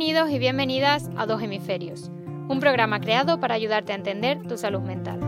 Bienvenidos 0.00 0.30
y 0.30 0.38
bienvenidas 0.38 1.10
a 1.18 1.26
Dos 1.26 1.42
Hemisferios, 1.42 2.10
un 2.48 2.58
programa 2.58 3.00
creado 3.00 3.38
para 3.38 3.54
ayudarte 3.54 3.92
a 3.92 3.96
entender 3.96 4.40
tu 4.48 4.56
salud 4.56 4.80
mental. 4.80 5.20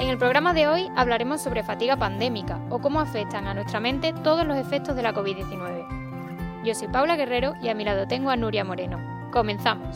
En 0.00 0.08
el 0.08 0.16
programa 0.16 0.54
de 0.54 0.66
hoy 0.66 0.88
hablaremos 0.96 1.42
sobre 1.42 1.62
fatiga 1.62 1.98
pandémica 1.98 2.58
o 2.70 2.78
cómo 2.78 3.00
afectan 3.00 3.46
a 3.46 3.52
nuestra 3.52 3.80
mente 3.80 4.14
todos 4.24 4.46
los 4.46 4.56
efectos 4.56 4.96
de 4.96 5.02
la 5.02 5.12
COVID-19. 5.12 6.64
Yo 6.64 6.74
soy 6.74 6.88
Paula 6.88 7.16
Guerrero 7.16 7.52
y 7.62 7.68
a 7.68 7.74
mi 7.74 7.84
lado 7.84 8.08
tengo 8.08 8.30
a 8.30 8.36
Nuria 8.36 8.64
Moreno. 8.64 8.98
Comenzamos. 9.30 9.94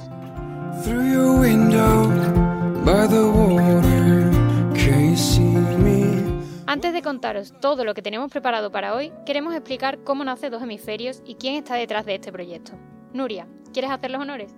Antes 6.73 6.93
de 6.93 7.03
contaros 7.03 7.53
todo 7.61 7.85
lo 7.85 7.95
que 7.95 8.01
tenemos 8.01 8.31
preparado 8.31 8.71
para 8.71 8.95
hoy, 8.95 9.13
queremos 9.27 9.53
explicar 9.55 9.99
cómo 10.05 10.23
nace 10.23 10.51
Dos 10.51 10.63
Hemisferios 10.63 11.21
y 11.27 11.35
quién 11.35 11.57
está 11.57 11.75
detrás 11.75 12.07
de 12.07 12.15
este 12.15 12.31
proyecto. 12.31 12.75
Nuria, 13.13 13.49
¿quieres 13.73 13.91
hacer 13.91 14.13
los 14.13 14.23
honores? 14.23 14.55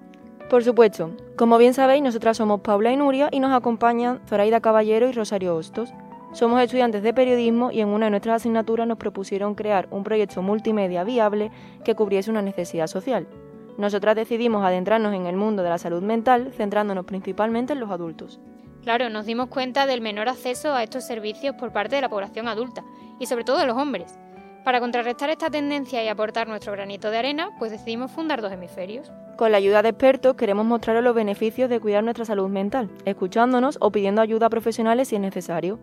Por 0.51 0.63
supuesto. 0.63 1.17
Como 1.39 1.57
bien 1.57 1.73
sabéis, 1.73 2.03
nosotras 2.03 2.37
somos 2.37 2.61
Paula 2.61 2.93
y 2.93 2.99
Nuria 2.99 3.31
y 3.33 3.41
nos 3.41 3.51
acompañan 3.51 4.21
Zoraida 4.29 4.61
Caballero 4.61 5.09
y 5.09 5.13
Rosario 5.13 5.57
Hostos. 5.57 5.95
Somos 6.35 6.61
estudiantes 6.61 7.03
de 7.03 7.15
periodismo 7.15 7.71
y 7.71 7.81
en 7.81 7.89
una 7.89 8.05
de 8.05 8.11
nuestras 8.11 8.43
asignaturas 8.43 8.87
nos 8.87 8.99
propusieron 8.99 9.55
crear 9.55 9.89
un 9.91 10.05
proyecto 10.05 10.43
multimedia 10.43 11.05
viable 11.05 11.51
que 11.83 11.95
cubriese 11.95 12.31
una 12.31 12.43
necesidad 12.43 12.89
social. 12.89 13.27
Nosotras 13.79 14.17
decidimos 14.17 14.67
adentrarnos 14.67 15.15
en 15.15 15.25
el 15.25 15.37
mundo 15.37 15.63
de 15.63 15.71
la 15.71 15.79
salud 15.79 16.03
mental, 16.03 16.53
centrándonos 16.53 17.07
principalmente 17.07 17.73
en 17.73 17.81
los 17.81 17.91
adultos. 17.91 18.39
Claro, 18.83 19.11
nos 19.11 19.27
dimos 19.27 19.49
cuenta 19.49 19.87
del 19.87 20.01
menor 20.01 20.29
acceso 20.29 20.75
a 20.75 20.83
estos 20.83 21.05
servicios 21.05 21.55
por 21.55 21.73
parte 21.73 21.97
de 21.97 22.03
la 22.03 22.09
población 22.09 22.49
adulta 22.49 22.85
y 23.21 23.27
sobre 23.27 23.45
todo 23.45 23.59
de 23.59 23.67
los 23.67 23.77
hombres. 23.77 24.19
Para 24.65 24.81
contrarrestar 24.81 25.31
esta 25.31 25.51
tendencia 25.51 26.05
y 26.05 26.09
aportar 26.09 26.49
nuestro 26.49 26.73
granito 26.73 27.11
de 27.11 27.19
arena, 27.19 27.51
pues 27.59 27.73
decidimos 27.73 28.11
fundar 28.11 28.43
dos 28.43 28.53
hemisferios. 28.53 29.11
Con 29.37 29.51
la 29.51 29.59
ayuda 29.59 29.83
de 29.83 29.89
expertos 29.91 30.35
queremos 30.35 30.67
mostraros 30.67 31.03
los 31.03 31.15
beneficios 31.15 31.71
de 31.71 31.81
cuidar 31.81 32.05
nuestra 32.05 32.25
salud 32.25 32.49
mental, 32.49 32.91
escuchándonos 33.05 33.79
o 33.81 33.91
pidiendo 33.91 34.21
ayuda 34.21 34.47
a 34.47 34.51
profesionales 34.51 35.09
si 35.09 35.17
es 35.17 35.21
necesario. 35.21 35.81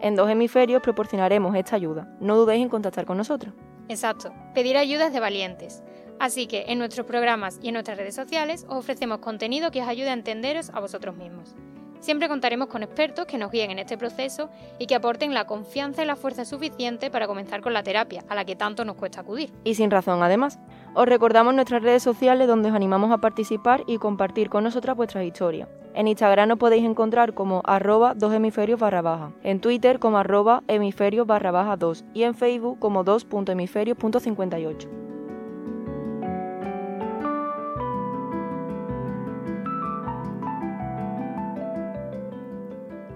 En 0.00 0.16
dos 0.16 0.30
hemisferios 0.30 0.82
proporcionaremos 0.82 1.54
esta 1.56 1.76
ayuda. 1.76 2.08
No 2.20 2.36
dudéis 2.36 2.62
en 2.62 2.68
contactar 2.68 3.04
con 3.04 3.16
nosotros. 3.16 3.54
Exacto, 3.88 4.32
pedir 4.54 4.76
ayuda 4.76 5.06
es 5.06 5.12
de 5.12 5.20
valientes. 5.20 5.82
Así 6.20 6.46
que 6.46 6.66
en 6.68 6.78
nuestros 6.78 7.06
programas 7.06 7.58
y 7.62 7.68
en 7.68 7.74
nuestras 7.74 7.96
redes 7.96 8.14
sociales 8.14 8.64
os 8.68 8.78
ofrecemos 8.78 9.18
contenido 9.18 9.70
que 9.70 9.82
os 9.82 9.88
ayude 9.88 10.10
a 10.10 10.14
entenderos 10.14 10.70
a 10.70 10.80
vosotros 10.80 11.16
mismos. 11.16 11.56
Siempre 12.00 12.28
contaremos 12.28 12.68
con 12.68 12.82
expertos 12.82 13.26
que 13.26 13.38
nos 13.38 13.50
guíen 13.50 13.70
en 13.70 13.78
este 13.78 13.98
proceso 13.98 14.50
y 14.78 14.86
que 14.86 14.94
aporten 14.94 15.34
la 15.34 15.46
confianza 15.46 16.02
y 16.02 16.06
la 16.06 16.16
fuerza 16.16 16.44
suficiente 16.44 17.10
para 17.10 17.26
comenzar 17.26 17.60
con 17.60 17.74
la 17.74 17.82
terapia, 17.82 18.24
a 18.28 18.34
la 18.34 18.44
que 18.44 18.56
tanto 18.56 18.84
nos 18.84 18.96
cuesta 18.96 19.20
acudir. 19.20 19.52
Y 19.64 19.74
sin 19.74 19.90
razón, 19.90 20.22
además. 20.22 20.58
Os 20.94 21.06
recordamos 21.06 21.54
nuestras 21.54 21.82
redes 21.82 22.02
sociales 22.02 22.48
donde 22.48 22.70
os 22.70 22.74
animamos 22.74 23.12
a 23.12 23.18
participar 23.18 23.84
y 23.86 23.98
compartir 23.98 24.48
con 24.48 24.64
nosotras 24.64 24.96
vuestras 24.96 25.24
historias. 25.24 25.68
En 25.94 26.08
Instagram 26.08 26.48
nos 26.48 26.58
podéis 26.58 26.84
encontrar 26.84 27.34
como 27.34 27.62
arroba 27.64 28.14
dos 28.14 28.32
hemisferios 28.32 28.80
barra 28.80 29.02
baja, 29.02 29.32
en 29.42 29.60
Twitter 29.60 29.98
como 29.98 30.18
arroba 30.18 30.62
hemisferios 30.68 31.26
barra 31.26 31.50
baja 31.50 31.76
2 31.76 32.04
y 32.14 32.22
en 32.22 32.34
Facebook 32.34 32.78
como 32.78 33.04
2.hemisferios.58. 33.04 35.09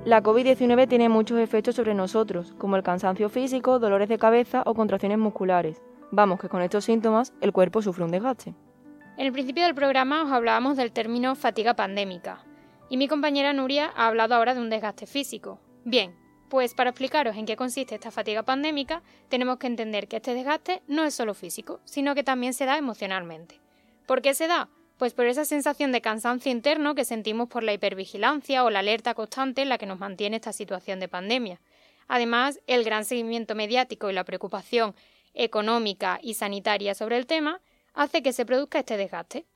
La 0.04 0.22
COVID-19 0.22 0.86
tiene 0.86 1.08
muchos 1.08 1.38
efectos 1.38 1.76
sobre 1.76 1.94
nosotros, 1.94 2.52
como 2.58 2.76
el 2.76 2.82
cansancio 2.82 3.30
físico, 3.30 3.78
dolores 3.78 4.10
de 4.10 4.18
cabeza 4.18 4.62
o 4.66 4.74
contracciones 4.74 5.16
musculares. 5.16 5.80
Vamos, 6.10 6.38
que 6.38 6.50
con 6.50 6.60
estos 6.60 6.84
síntomas 6.84 7.32
el 7.40 7.52
cuerpo 7.52 7.80
sufre 7.80 8.04
un 8.04 8.10
desgaste. 8.10 8.54
En 9.16 9.26
el 9.26 9.32
principio 9.32 9.64
del 9.64 9.74
programa 9.74 10.22
os 10.22 10.30
hablábamos 10.30 10.76
del 10.76 10.92
término 10.92 11.34
fatiga 11.36 11.72
pandémica, 11.72 12.44
y 12.90 12.98
mi 12.98 13.08
compañera 13.08 13.54
Nuria 13.54 13.92
ha 13.96 14.08
hablado 14.08 14.34
ahora 14.34 14.52
de 14.54 14.60
un 14.60 14.68
desgaste 14.68 15.06
físico. 15.06 15.58
Bien, 15.86 16.14
pues 16.50 16.74
para 16.74 16.90
explicaros 16.90 17.36
en 17.36 17.46
qué 17.46 17.56
consiste 17.56 17.94
esta 17.94 18.10
fatiga 18.10 18.42
pandémica, 18.42 19.02
tenemos 19.30 19.56
que 19.56 19.68
entender 19.68 20.06
que 20.06 20.16
este 20.16 20.34
desgaste 20.34 20.82
no 20.86 21.04
es 21.04 21.14
solo 21.14 21.32
físico, 21.32 21.80
sino 21.84 22.14
que 22.14 22.22
también 22.22 22.52
se 22.52 22.66
da 22.66 22.76
emocionalmente. 22.76 23.58
¿Por 24.06 24.20
qué 24.20 24.34
se 24.34 24.48
da? 24.48 24.68
Pues 24.98 25.12
por 25.12 25.26
esa 25.26 25.44
sensación 25.44 25.90
de 25.90 26.00
cansancio 26.00 26.52
interno 26.52 26.94
que 26.94 27.04
sentimos 27.04 27.48
por 27.48 27.62
la 27.62 27.72
hipervigilancia 27.72 28.64
o 28.64 28.70
la 28.70 28.78
alerta 28.78 29.14
constante 29.14 29.62
en 29.62 29.68
la 29.68 29.78
que 29.78 29.86
nos 29.86 29.98
mantiene 29.98 30.36
esta 30.36 30.52
situación 30.52 31.00
de 31.00 31.08
pandemia. 31.08 31.60
Además, 32.06 32.60
el 32.66 32.84
gran 32.84 33.04
seguimiento 33.04 33.54
mediático 33.54 34.08
y 34.08 34.12
la 34.12 34.24
preocupación 34.24 34.94
económica 35.34 36.20
y 36.22 36.34
sanitaria 36.34 36.94
sobre 36.94 37.16
el 37.16 37.26
tema 37.26 37.60
hace 37.92 38.22
que 38.22 38.32
se 38.32 38.46
produzca 38.46 38.78
este 38.78 38.96
desgaste. 38.96 39.46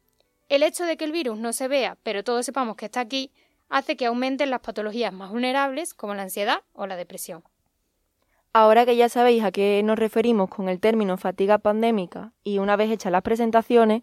El 0.49 0.63
hecho 0.63 0.85
de 0.85 0.97
que 0.97 1.05
el 1.05 1.13
virus 1.13 1.39
no 1.39 1.53
se 1.53 1.69
vea, 1.69 1.97
pero 2.03 2.25
todos 2.25 2.45
sepamos 2.45 2.77
que 2.77 2.87
está 2.87 3.01
aquí, 3.01 3.31
hace 3.69 3.97
que 3.97 4.07
aumenten 4.07 4.51
las 4.51 4.61
patologías 4.61 5.13
más 5.13 5.31
vulnerables 5.31 5.95
como 5.95 6.15
la 6.15 6.23
ansiedad 6.23 6.63
o 6.73 6.87
la 6.87 6.97
depresión. 6.97 7.45
Ahora 8.53 8.87
que 8.87 8.97
ya 8.97 9.09
sabéis 9.09 9.45
a 9.45 9.53
qué 9.53 9.83
nos 9.85 9.99
referimos 9.99 10.49
con 10.49 10.69
el 10.69 10.81
término 10.81 11.17
fatiga 11.19 11.59
pandémica 11.59 12.33
y 12.43 12.59
una 12.59 12.77
vez 12.77 12.91
hechas 12.91 13.13
las 13.13 13.23
presentaciones, 13.23 14.03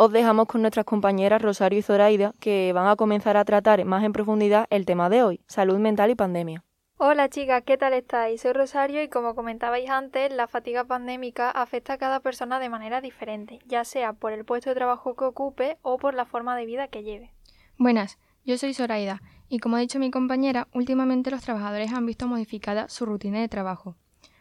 os 0.00 0.12
dejamos 0.12 0.46
con 0.46 0.60
nuestras 0.60 0.86
compañeras 0.86 1.42
Rosario 1.42 1.80
y 1.80 1.82
Zoraida, 1.82 2.32
que 2.38 2.72
van 2.72 2.86
a 2.86 2.94
comenzar 2.94 3.36
a 3.36 3.44
tratar 3.44 3.84
más 3.84 4.04
en 4.04 4.12
profundidad 4.12 4.68
el 4.70 4.86
tema 4.86 5.10
de 5.10 5.24
hoy, 5.24 5.40
salud 5.48 5.76
mental 5.78 6.08
y 6.10 6.14
pandemia. 6.14 6.64
Hola 6.98 7.28
chicas, 7.28 7.64
¿qué 7.66 7.76
tal 7.76 7.94
estáis? 7.94 8.42
Soy 8.42 8.52
Rosario 8.52 9.02
y 9.02 9.08
como 9.08 9.34
comentabais 9.34 9.90
antes, 9.90 10.32
la 10.32 10.46
fatiga 10.46 10.84
pandémica 10.84 11.50
afecta 11.50 11.94
a 11.94 11.98
cada 11.98 12.20
persona 12.20 12.60
de 12.60 12.68
manera 12.68 13.00
diferente, 13.00 13.58
ya 13.66 13.84
sea 13.84 14.12
por 14.12 14.30
el 14.30 14.44
puesto 14.44 14.70
de 14.70 14.76
trabajo 14.76 15.16
que 15.16 15.24
ocupe 15.24 15.78
o 15.82 15.98
por 15.98 16.14
la 16.14 16.26
forma 16.26 16.56
de 16.56 16.66
vida 16.66 16.86
que 16.86 17.02
lleve. 17.02 17.32
Buenas, 17.76 18.20
yo 18.44 18.56
soy 18.56 18.74
Zoraida 18.74 19.20
y 19.48 19.58
como 19.58 19.74
ha 19.74 19.80
dicho 19.80 19.98
mi 19.98 20.12
compañera, 20.12 20.68
últimamente 20.72 21.32
los 21.32 21.42
trabajadores 21.42 21.92
han 21.92 22.06
visto 22.06 22.28
modificada 22.28 22.88
su 22.88 23.04
rutina 23.04 23.40
de 23.40 23.48
trabajo. 23.48 23.96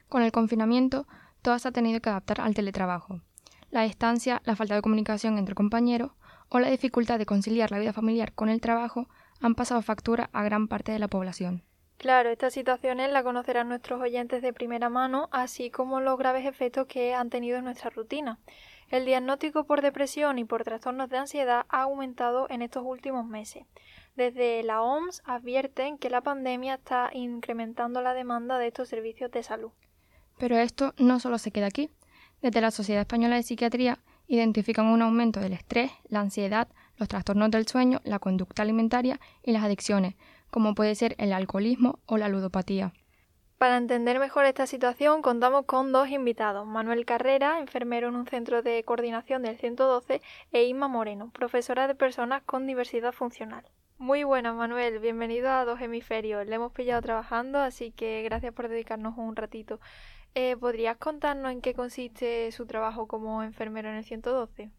Con 0.07 0.21
el 0.21 0.31
confinamiento, 0.31 1.07
todas 1.41 1.65
ha 1.65 1.71
tenido 1.71 1.99
que 1.99 2.09
adaptar 2.09 2.41
al 2.41 2.53
teletrabajo 2.53 3.21
la 3.71 3.83
distancia, 3.83 4.41
la 4.45 4.55
falta 4.55 4.75
de 4.75 4.81
comunicación 4.81 5.37
entre 5.37 5.55
compañeros 5.55 6.11
o 6.49 6.59
la 6.59 6.69
dificultad 6.69 7.19
de 7.19 7.25
conciliar 7.25 7.71
la 7.71 7.79
vida 7.79 7.93
familiar 7.93 8.33
con 8.33 8.49
el 8.49 8.61
trabajo 8.61 9.07
han 9.41 9.55
pasado 9.55 9.81
factura 9.81 10.29
a 10.33 10.43
gran 10.43 10.67
parte 10.67 10.91
de 10.91 10.99
la 10.99 11.07
población. 11.07 11.63
Claro, 11.97 12.29
estas 12.29 12.53
situaciones 12.53 13.11
la 13.11 13.23
conocerán 13.23 13.69
nuestros 13.69 13.99
oyentes 13.99 14.43
de 14.43 14.53
primera 14.53 14.87
mano, 14.87 15.29
así 15.31 15.71
como 15.71 15.99
los 15.99 16.17
graves 16.17 16.45
efectos 16.45 16.85
que 16.85 17.15
han 17.15 17.29
tenido 17.29 17.57
en 17.57 17.63
nuestra 17.63 17.89
rutina. 17.89 18.37
El 18.89 19.05
diagnóstico 19.05 19.65
por 19.65 19.81
depresión 19.81 20.37
y 20.37 20.45
por 20.45 20.63
trastornos 20.63 21.09
de 21.09 21.17
ansiedad 21.17 21.65
ha 21.69 21.81
aumentado 21.81 22.47
en 22.49 22.61
estos 22.61 22.83
últimos 22.85 23.25
meses. 23.25 23.65
Desde 24.15 24.63
la 24.63 24.81
OMS 24.81 25.21
advierten 25.25 25.97
que 25.97 26.09
la 26.09 26.21
pandemia 26.21 26.75
está 26.75 27.09
incrementando 27.13 28.01
la 28.01 28.13
demanda 28.13 28.57
de 28.57 28.67
estos 28.67 28.89
servicios 28.89 29.31
de 29.31 29.43
salud. 29.43 29.71
Pero 30.37 30.55
esto 30.57 30.93
no 30.97 31.19
solo 31.19 31.37
se 31.39 31.51
queda 31.51 31.65
aquí. 31.65 31.89
Desde 32.41 32.61
la 32.61 32.71
Sociedad 32.71 33.01
Española 33.01 33.35
de 33.35 33.43
Psiquiatría 33.43 33.97
identifican 34.27 34.85
un 34.85 35.01
aumento 35.01 35.39
del 35.39 35.53
estrés, 35.53 35.91
la 36.07 36.19
ansiedad, 36.19 36.67
los 36.97 37.07
trastornos 37.07 37.49
del 37.49 37.67
sueño, 37.67 37.99
la 38.03 38.19
conducta 38.19 38.61
alimentaria 38.61 39.19
y 39.43 39.51
las 39.51 39.63
adicciones, 39.63 40.15
como 40.51 40.75
puede 40.75 40.93
ser 40.95 41.15
el 41.17 41.33
alcoholismo 41.33 41.99
o 42.05 42.17
la 42.17 42.29
ludopatía. 42.29 42.93
Para 43.57 43.77
entender 43.77 44.19
mejor 44.19 44.45
esta 44.45 44.67
situación 44.67 45.23
contamos 45.23 45.65
con 45.65 45.91
dos 45.91 46.09
invitados, 46.09 46.67
Manuel 46.67 47.05
Carrera, 47.05 47.59
enfermero 47.59 48.09
en 48.09 48.15
un 48.15 48.27
centro 48.27 48.61
de 48.61 48.83
coordinación 48.83 49.41
del 49.41 49.57
112, 49.57 50.21
e 50.51 50.63
Inma 50.65 50.87
Moreno, 50.87 51.31
profesora 51.33 51.87
de 51.87 51.95
personas 51.95 52.43
con 52.43 52.67
diversidad 52.67 53.13
funcional. 53.13 53.65
Muy 53.97 54.23
buenas, 54.23 54.53
Manuel, 54.53 54.99
bienvenido 54.99 55.49
a 55.49 55.65
Dos 55.65 55.81
Hemisferios. 55.81 56.45
Le 56.45 56.53
hemos 56.53 56.71
pillado 56.71 57.01
trabajando, 57.01 57.57
así 57.57 57.91
que 57.91 58.21
gracias 58.21 58.53
por 58.53 58.69
dedicarnos 58.69 59.17
un 59.17 59.35
ratito. 59.35 59.79
Eh, 60.35 60.55
¿Podrías 60.57 60.97
contarnos 60.97 61.51
en 61.51 61.61
qué 61.61 61.73
consiste 61.73 62.51
su 62.51 62.65
trabajo 62.65 63.07
como 63.07 63.43
enfermero 63.43 63.89
en 63.89 63.95
el 63.95 64.05
112? 64.05 64.71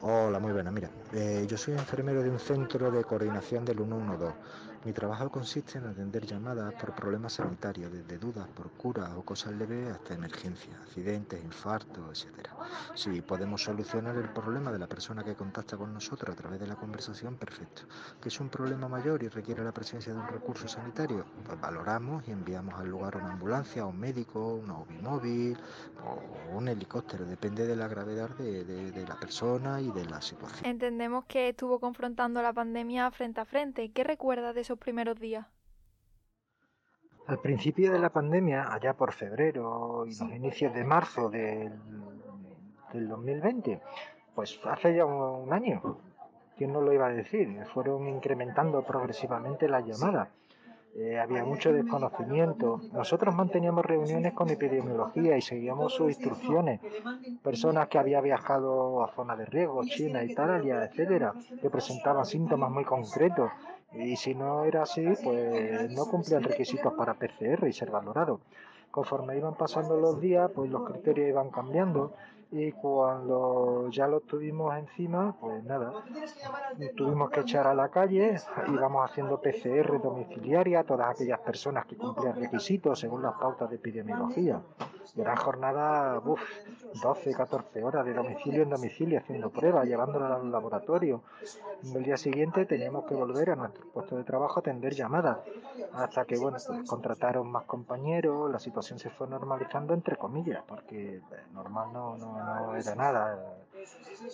Hola, 0.00 0.38
muy 0.40 0.52
buena. 0.52 0.70
Mira, 0.70 0.90
eh, 1.12 1.46
yo 1.48 1.56
soy 1.56 1.74
enfermero 1.74 2.22
de 2.22 2.30
un 2.30 2.38
centro 2.38 2.90
de 2.90 3.04
coordinación 3.04 3.64
del 3.64 3.76
112 3.78 4.34
mi 4.84 4.92
trabajo 4.94 5.30
consiste 5.30 5.76
en 5.76 5.86
atender 5.86 6.24
llamadas 6.24 6.72
por 6.74 6.94
problemas 6.94 7.34
sanitarios, 7.34 7.92
desde 7.92 8.16
dudas 8.16 8.48
por 8.48 8.70
curas 8.70 9.10
o 9.14 9.22
cosas 9.22 9.52
leves 9.52 9.90
hasta 9.90 10.14
emergencias, 10.14 10.74
accidentes, 10.80 11.42
infartos, 11.44 12.26
etc. 12.26 12.48
Si 12.94 13.20
podemos 13.20 13.62
solucionar 13.62 14.16
el 14.16 14.30
problema 14.30 14.72
de 14.72 14.78
la 14.78 14.86
persona 14.86 15.22
que 15.22 15.34
contacta 15.34 15.76
con 15.76 15.92
nosotros 15.92 16.34
a 16.34 16.40
través 16.40 16.60
de 16.60 16.66
la 16.66 16.76
conversación, 16.76 17.36
perfecto. 17.36 17.82
Que 18.22 18.30
es 18.30 18.40
un 18.40 18.48
problema 18.48 18.88
mayor 18.88 19.22
y 19.22 19.28
requiere 19.28 19.62
la 19.62 19.72
presencia 19.72 20.14
de 20.14 20.18
un 20.18 20.28
recurso 20.28 20.66
sanitario, 20.66 21.26
pues 21.44 21.60
valoramos 21.60 22.26
y 22.26 22.30
enviamos 22.30 22.74
al 22.80 22.88
lugar 22.88 23.16
una 23.18 23.32
ambulancia, 23.32 23.84
un 23.84 23.98
médico, 23.98 24.54
un 24.54 25.02
móvil 25.02 25.58
o 26.04 26.56
un 26.56 26.68
helicóptero, 26.68 27.26
depende 27.26 27.66
de 27.66 27.76
la 27.76 27.86
gravedad 27.86 28.30
de, 28.30 28.64
de 28.64 29.06
la 29.06 29.16
persona 29.16 29.80
y 29.82 29.90
de 29.90 30.06
la 30.06 30.22
situación. 30.22 30.64
Entendemos 30.64 31.26
que 31.26 31.50
estuvo 31.50 31.78
confrontando 31.78 32.40
la 32.40 32.54
pandemia 32.54 33.10
frente 33.10 33.42
a 33.42 33.44
frente. 33.44 33.90
¿Qué 33.90 34.04
recuerda 34.04 34.54
de 34.54 34.69
primeros 34.78 35.18
días? 35.18 35.46
Al 37.26 37.38
principio 37.40 37.92
de 37.92 37.98
la 37.98 38.10
pandemia, 38.10 38.72
allá 38.72 38.94
por 38.94 39.12
febrero 39.12 40.04
y 40.06 40.10
los 40.10 40.32
inicios 40.32 40.74
de 40.74 40.84
marzo 40.84 41.30
del 41.30 41.72
del 42.92 43.08
2020? 43.08 43.80
Pues 44.34 44.60
hace 44.64 44.94
ya 44.94 45.04
un 45.04 45.52
año. 45.52 45.98
¿Quién 46.56 46.72
no 46.72 46.80
lo 46.80 46.92
iba 46.92 47.06
a 47.06 47.12
decir? 47.12 47.64
Fueron 47.72 48.06
incrementando 48.08 48.82
progresivamente 48.82 49.68
las 49.68 49.84
llamadas. 49.84 50.28
Eh, 50.94 51.18
había 51.18 51.44
mucho 51.44 51.72
desconocimiento. 51.72 52.80
Nosotros 52.92 53.34
manteníamos 53.34 53.86
reuniones 53.86 54.32
con 54.34 54.50
epidemiología 54.50 55.36
y 55.36 55.40
seguíamos 55.40 55.94
sus 55.94 56.08
instrucciones. 56.08 56.80
Personas 57.42 57.88
que 57.88 57.98
habían 57.98 58.24
viajado 58.24 59.02
a 59.04 59.12
zonas 59.14 59.38
de 59.38 59.46
riesgo, 59.46 59.84
China, 59.84 60.24
Italia, 60.24 60.84
etcétera, 60.84 61.32
que 61.62 61.70
presentaban 61.70 62.26
síntomas 62.26 62.70
muy 62.70 62.84
concretos. 62.84 63.50
Y 63.92 64.16
si 64.16 64.34
no 64.34 64.64
era 64.64 64.82
así, 64.82 65.04
pues 65.22 65.90
no 65.90 66.06
cumplían 66.06 66.42
requisitos 66.42 66.92
para 66.94 67.14
PCR 67.14 67.66
y 67.68 67.72
ser 67.72 67.90
valorados. 67.90 68.40
Conforme 68.90 69.36
iban 69.36 69.54
pasando 69.54 69.96
los 69.96 70.20
días, 70.20 70.50
pues 70.54 70.70
los 70.70 70.88
criterios 70.88 71.28
iban 71.28 71.50
cambiando 71.50 72.12
y 72.52 72.72
cuando 72.72 73.88
ya 73.90 74.08
lo 74.08 74.20
tuvimos 74.20 74.76
encima, 74.76 75.36
pues 75.40 75.62
nada, 75.64 75.92
tuvimos 76.96 77.30
que 77.30 77.40
echar 77.40 77.66
a 77.66 77.74
la 77.74 77.88
calle, 77.90 78.36
íbamos 78.72 79.08
haciendo 79.08 79.40
PCR 79.40 80.00
domiciliaria 80.02 80.80
a 80.80 80.84
todas 80.84 81.10
aquellas 81.10 81.38
personas 81.40 81.86
que 81.86 81.96
cumplían 81.96 82.34
requisitos 82.34 82.98
según 82.98 83.22
las 83.22 83.34
pautas 83.34 83.70
de 83.70 83.76
epidemiología. 83.76 84.60
Y 85.14 85.20
eran 85.20 85.36
jornadas, 85.36 86.22
uff, 86.24 86.40
12, 87.02 87.34
14 87.34 87.82
horas 87.82 88.04
de 88.04 88.14
domicilio 88.14 88.62
en 88.62 88.70
domicilio 88.70 89.18
haciendo 89.18 89.50
pruebas, 89.50 89.86
llevándolas 89.86 90.40
al 90.40 90.50
laboratorio. 90.50 91.22
El 91.82 92.02
día 92.02 92.16
siguiente 92.16 92.66
teníamos 92.66 93.06
que 93.06 93.14
volver 93.14 93.50
a 93.50 93.56
nuestro 93.56 93.86
puesto 93.92 94.16
de 94.16 94.24
trabajo 94.24 94.58
a 94.58 94.60
atender 94.60 94.94
llamadas, 94.94 95.38
hasta 95.92 96.24
que, 96.24 96.36
bueno, 96.36 96.58
pues 96.64 96.88
contrataron 96.88 97.50
más 97.50 97.64
compañeros, 97.64 98.50
la 98.50 98.58
situación 98.58 98.98
se 98.98 99.10
fue 99.10 99.28
normalizando 99.28 99.94
entre 99.94 100.16
comillas, 100.16 100.62
porque 100.66 101.16
eh, 101.16 101.22
normal 101.52 101.92
no, 101.92 102.16
no 102.16 102.39
no 102.44 102.76
era 102.76 102.94
nada. 102.94 103.56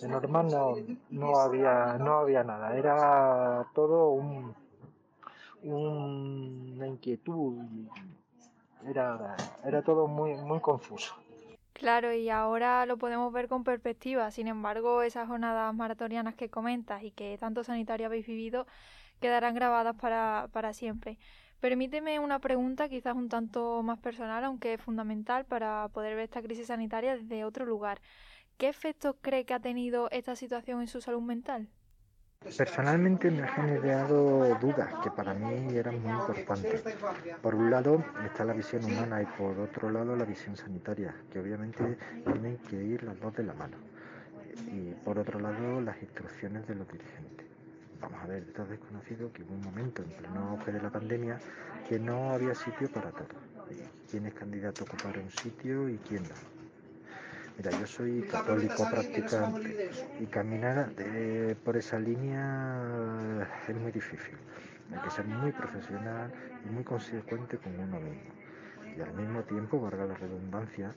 De 0.01 0.07
normal 0.07 0.47
no, 0.51 0.75
no, 1.09 1.39
había, 1.39 1.97
no 1.97 2.19
había 2.19 2.43
nada. 2.43 2.77
Era 2.77 3.65
todo 3.73 4.09
un, 4.09 4.55
una 5.63 6.87
inquietud. 6.87 7.55
Era, 8.85 9.35
era 9.63 9.81
todo 9.81 10.07
muy, 10.07 10.35
muy 10.35 10.59
confuso. 10.59 11.15
Claro, 11.73 12.11
y 12.11 12.29
ahora 12.29 12.85
lo 12.85 12.97
podemos 12.97 13.31
ver 13.31 13.47
con 13.47 13.63
perspectiva. 13.63 14.31
Sin 14.31 14.47
embargo, 14.47 15.03
esas 15.03 15.27
jornadas 15.27 15.73
maratonianas 15.75 16.35
que 16.35 16.49
comentas 16.49 17.03
y 17.03 17.11
que 17.11 17.37
tanto 17.37 17.63
sanitario 17.63 18.07
habéis 18.07 18.25
vivido 18.25 18.65
quedarán 19.19 19.55
grabadas 19.55 19.95
para, 19.95 20.47
para 20.51 20.73
siempre. 20.73 21.17
Permíteme 21.59 22.19
una 22.19 22.37
pregunta 22.37 22.87
quizás 22.87 23.15
un 23.15 23.29
tanto 23.29 23.81
más 23.81 23.97
personal, 23.99 24.43
aunque 24.43 24.75
es 24.75 24.81
fundamental 24.81 25.43
para 25.45 25.87
poder 25.89 26.15
ver 26.15 26.25
esta 26.25 26.41
crisis 26.41 26.67
sanitaria 26.67 27.17
desde 27.17 27.45
otro 27.45 27.65
lugar. 27.65 27.99
¿Qué 28.57 28.69
efectos 28.69 29.15
cree 29.21 29.45
que 29.45 29.55
ha 29.55 29.59
tenido 29.59 30.07
esta 30.11 30.35
situación 30.35 30.81
en 30.81 30.87
su 30.87 31.01
salud 31.01 31.21
mental? 31.21 31.67
Personalmente 32.55 33.31
me 33.31 33.41
ha 33.41 33.47
generado 33.47 34.55
dudas 34.59 34.93
que 35.03 35.09
para 35.09 35.33
mí 35.33 35.75
eran 35.75 35.99
muy 36.03 36.11
importantes. 36.11 36.83
Por 37.41 37.55
un 37.55 37.71
lado 37.71 38.05
está 38.23 38.45
la 38.45 38.53
visión 38.53 38.85
humana 38.85 39.23
y 39.23 39.25
por 39.25 39.59
otro 39.59 39.89
lado 39.89 40.15
la 40.15 40.25
visión 40.25 40.55
sanitaria, 40.55 41.15
que 41.31 41.39
obviamente 41.39 41.97
tienen 42.23 42.57
que 42.69 42.75
ir 42.75 43.03
las 43.03 43.19
dos 43.19 43.35
de 43.35 43.43
la 43.43 43.53
mano. 43.55 43.77
Y 44.71 44.93
por 45.03 45.17
otro 45.17 45.39
lado 45.39 45.81
las 45.81 45.99
instrucciones 46.03 46.67
de 46.67 46.75
los 46.75 46.87
dirigentes 46.87 47.46
vamos 47.99 48.21
a 48.23 48.27
ver, 48.27 48.45
todo 48.53 48.65
desconocido 48.67 49.31
que 49.31 49.43
hubo 49.43 49.53
un 49.53 49.61
momento 49.61 50.01
en 50.01 50.09
pleno 50.09 50.49
auge 50.49 50.71
de 50.71 50.81
la 50.81 50.89
pandemia 50.89 51.39
que 51.87 51.99
no 51.99 52.31
había 52.31 52.53
sitio 52.55 52.89
para 52.91 53.11
todo. 53.11 53.27
¿Quién 54.09 54.25
es 54.25 54.33
candidato 54.33 54.83
a 54.83 54.87
ocupar 54.87 55.17
un 55.19 55.29
sitio 55.31 55.89
y 55.89 55.97
quién 55.97 56.23
no? 56.23 56.35
Mira, 57.57 57.71
yo 57.71 57.87
soy 57.87 58.21
católico 58.21 58.87
practicante 58.89 59.89
y 60.19 60.25
caminar 60.27 60.91
por 61.63 61.75
esa 61.75 61.99
línea 61.99 63.47
es 63.67 63.75
muy 63.75 63.91
difícil. 63.91 64.37
Hay 64.93 64.99
que 65.01 65.09
ser 65.09 65.25
muy 65.25 65.51
profesional 65.51 66.31
y 66.65 66.69
muy 66.69 66.83
consecuente 66.83 67.57
con 67.57 67.77
uno 67.79 67.99
mismo. 67.99 68.31
Y 68.95 69.01
al 69.01 69.13
mismo 69.13 69.43
tiempo, 69.43 69.79
valga 69.81 70.05
la 70.05 70.13
redundancia, 70.15 70.91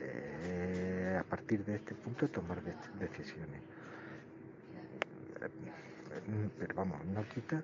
eh, 0.00 1.16
a 1.20 1.22
partir 1.24 1.64
de 1.64 1.76
este 1.76 1.94
punto 1.94 2.28
tomar 2.28 2.60
decisiones 2.62 3.62
pero 6.58 6.74
vamos, 6.74 7.04
no 7.06 7.22
quita 7.28 7.62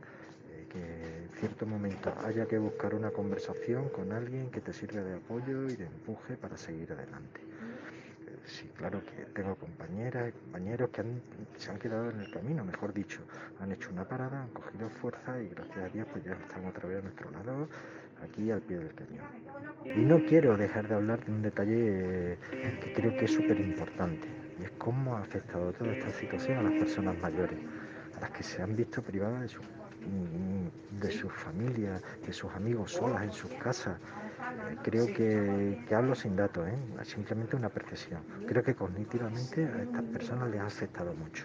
eh, 0.50 0.66
que 0.70 0.78
en 0.78 1.30
cierto 1.40 1.66
momento 1.66 2.12
haya 2.24 2.46
que 2.46 2.58
buscar 2.58 2.94
una 2.94 3.10
conversación 3.10 3.88
con 3.88 4.12
alguien 4.12 4.50
que 4.50 4.60
te 4.60 4.72
sirva 4.72 5.00
de 5.02 5.16
apoyo 5.16 5.68
y 5.68 5.76
de 5.76 5.86
empuje 5.86 6.36
para 6.36 6.56
seguir 6.56 6.92
adelante. 6.92 7.40
Eh, 7.40 8.38
sí, 8.46 8.70
claro 8.76 9.02
que 9.04 9.24
tengo 9.34 9.56
compañeras 9.56 10.28
y 10.28 10.32
compañeros 10.32 10.90
que 10.90 11.02
se 11.56 11.70
han 11.70 11.78
quedado 11.78 12.10
en 12.10 12.20
el 12.20 12.30
camino, 12.30 12.64
mejor 12.64 12.92
dicho, 12.92 13.20
han 13.60 13.72
hecho 13.72 13.90
una 13.90 14.06
parada, 14.06 14.42
han 14.42 14.50
cogido 14.50 14.88
fuerza 14.88 15.40
y 15.40 15.48
gracias 15.48 15.78
a 15.78 15.88
Dios 15.88 16.06
pues 16.12 16.24
ya 16.24 16.32
están 16.32 16.64
otra 16.66 16.88
vez 16.88 16.98
a 16.98 17.02
nuestro 17.02 17.30
lado, 17.30 17.68
aquí 18.22 18.50
al 18.50 18.60
pie 18.60 18.78
del 18.78 18.94
cañón. 18.94 19.26
Y 19.84 20.04
no 20.04 20.24
quiero 20.26 20.56
dejar 20.56 20.86
de 20.86 20.94
hablar 20.94 21.24
de 21.24 21.32
un 21.32 21.42
detalle 21.42 22.38
que 22.80 22.92
creo 22.94 23.16
que 23.16 23.24
es 23.24 23.32
súper 23.32 23.58
importante, 23.58 24.28
y 24.60 24.64
es 24.64 24.70
cómo 24.78 25.16
ha 25.16 25.22
afectado 25.22 25.72
toda 25.72 25.92
esta 25.92 26.12
situación 26.12 26.58
a 26.58 26.62
las 26.62 26.74
personas 26.74 27.18
mayores 27.18 27.58
las 28.22 28.30
que 28.30 28.42
se 28.44 28.62
han 28.62 28.76
visto 28.76 29.02
privadas 29.02 29.42
de, 29.42 29.48
su, 29.48 29.60
de 31.00 31.10
sus 31.10 31.32
familias, 31.32 32.00
de 32.24 32.32
sus 32.32 32.50
amigos 32.52 32.92
solas 32.92 33.22
en 33.24 33.32
sus 33.32 33.50
casas. 33.54 33.98
Eh, 34.00 34.76
creo 34.82 35.06
que, 35.06 35.84
que, 35.86 35.94
hablo 35.94 36.14
sin 36.14 36.36
datos, 36.36 36.68
¿eh? 36.68 36.78
simplemente 37.02 37.56
una 37.56 37.68
percepción. 37.68 38.22
Creo 38.46 38.62
que 38.62 38.74
cognitivamente 38.74 39.66
a 39.66 39.82
estas 39.82 40.04
personas 40.04 40.50
les 40.50 40.60
ha 40.60 40.66
afectado 40.66 41.12
mucho. 41.14 41.44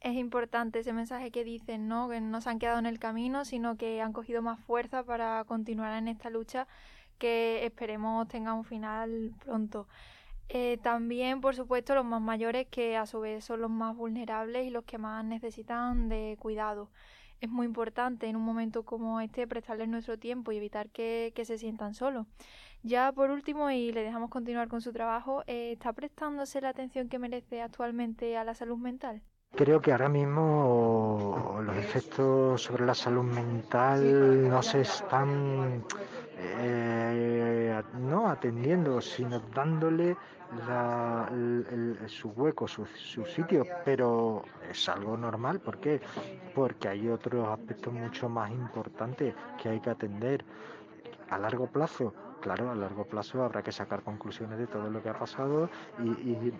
Es 0.00 0.14
importante 0.14 0.80
ese 0.80 0.92
mensaje 0.92 1.30
que 1.32 1.42
dicen, 1.44 1.88
¿no? 1.88 2.08
Que 2.08 2.20
no 2.20 2.40
se 2.40 2.50
han 2.50 2.58
quedado 2.60 2.78
en 2.78 2.86
el 2.86 2.98
camino, 2.98 3.44
sino 3.44 3.76
que 3.76 4.00
han 4.00 4.12
cogido 4.12 4.40
más 4.40 4.60
fuerza 4.60 5.02
para 5.02 5.42
continuar 5.44 5.98
en 5.98 6.08
esta 6.08 6.30
lucha 6.30 6.68
que 7.18 7.64
esperemos 7.64 8.28
tenga 8.28 8.52
un 8.54 8.64
final 8.64 9.32
pronto. 9.44 9.88
Eh, 10.48 10.78
también, 10.82 11.40
por 11.40 11.54
supuesto, 11.54 11.94
los 11.94 12.04
más 12.04 12.20
mayores 12.20 12.66
que 12.68 12.96
a 12.96 13.06
su 13.06 13.20
vez 13.20 13.44
son 13.44 13.60
los 13.60 13.70
más 13.70 13.96
vulnerables 13.96 14.66
y 14.66 14.70
los 14.70 14.84
que 14.84 14.98
más 14.98 15.24
necesitan 15.24 16.08
de 16.08 16.36
cuidado. 16.38 16.90
Es 17.40 17.50
muy 17.50 17.66
importante 17.66 18.26
en 18.28 18.36
un 18.36 18.42
momento 18.42 18.84
como 18.84 19.20
este 19.20 19.46
prestarles 19.46 19.88
nuestro 19.88 20.18
tiempo 20.18 20.52
y 20.52 20.58
evitar 20.58 20.90
que, 20.90 21.32
se 21.44 21.58
sientan 21.58 21.94
solos. 21.94 22.26
Ya 22.82 23.12
por 23.12 23.30
último, 23.30 23.70
y 23.70 23.92
le 23.92 24.02
dejamos 24.02 24.30
continuar 24.30 24.68
con 24.68 24.80
su 24.80 24.92
trabajo, 24.92 25.42
eh, 25.46 25.72
¿está 25.72 25.92
prestándose 25.92 26.60
la 26.60 26.70
atención 26.70 27.08
que 27.08 27.18
merece 27.18 27.62
actualmente 27.62 28.36
a 28.36 28.44
la 28.44 28.54
salud 28.54 28.78
mental? 28.78 29.22
Creo 29.56 29.80
que 29.80 29.92
ahora 29.92 30.08
mismo 30.08 31.60
los 31.62 31.76
efectos 31.76 32.60
sobre 32.60 32.84
la 32.84 32.94
salud 32.94 33.22
mental 33.22 34.48
no 34.48 34.60
se 34.62 34.80
están 34.80 35.84
eh, 36.36 37.33
no 37.82 38.28
atendiendo, 38.28 39.00
sino 39.00 39.40
dándole 39.54 40.16
su 42.06 42.28
hueco, 42.30 42.68
su, 42.68 42.86
sitio, 43.26 43.66
pero 43.84 44.44
es 44.70 44.88
algo 44.88 45.16
normal. 45.16 45.60
¿Por 45.60 45.78
qué? 45.78 46.00
Porque 46.54 46.88
hay 46.88 47.08
otros 47.08 47.48
aspectos 47.48 47.92
mucho 47.92 48.28
más 48.28 48.50
importantes 48.50 49.34
que 49.60 49.68
hay 49.68 49.80
que 49.80 49.90
atender 49.90 50.44
a 51.30 51.38
largo 51.38 51.66
plazo. 51.66 52.14
Claro, 52.40 52.70
a 52.70 52.74
largo 52.74 53.04
plazo 53.04 53.42
habrá 53.42 53.62
que 53.62 53.72
sacar 53.72 54.02
conclusiones 54.02 54.58
de 54.58 54.66
todo 54.66 54.90
lo 54.90 55.02
que 55.02 55.08
ha 55.08 55.18
pasado 55.18 55.70
y, 55.98 56.52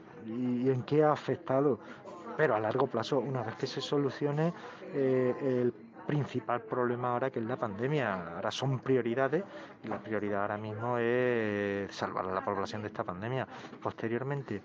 en 0.69 0.83
qué 0.85 1.05
ha 1.05 1.13
afectado. 1.13 1.79
Pero 2.37 2.55
a 2.57 2.61
largo 2.61 2.87
plazo, 2.87 3.21
una 3.21 3.43
vez 3.43 3.55
que 3.57 3.67
se 3.67 3.81
solucione 3.81 4.53
eh, 4.93 5.35
el 5.41 5.73
principal 6.15 6.63
problema 6.63 7.13
ahora 7.13 7.31
que 7.31 7.41
es 7.41 7.45
la 7.45 7.57
pandemia. 7.57 8.37
Ahora 8.37 8.51
son 8.51 8.79
prioridades 8.79 9.43
y 9.83 9.89
la 9.89 9.99
prioridad 9.99 10.43
ahora 10.43 10.59
mismo 10.59 10.99
es 10.99 11.93
salvar 11.95 12.27
a 12.27 12.33
la 12.33 12.45
población 12.45 12.83
de 12.83 12.89
esta 12.89 13.03
pandemia. 13.03 13.47
Posteriormente, 13.83 14.63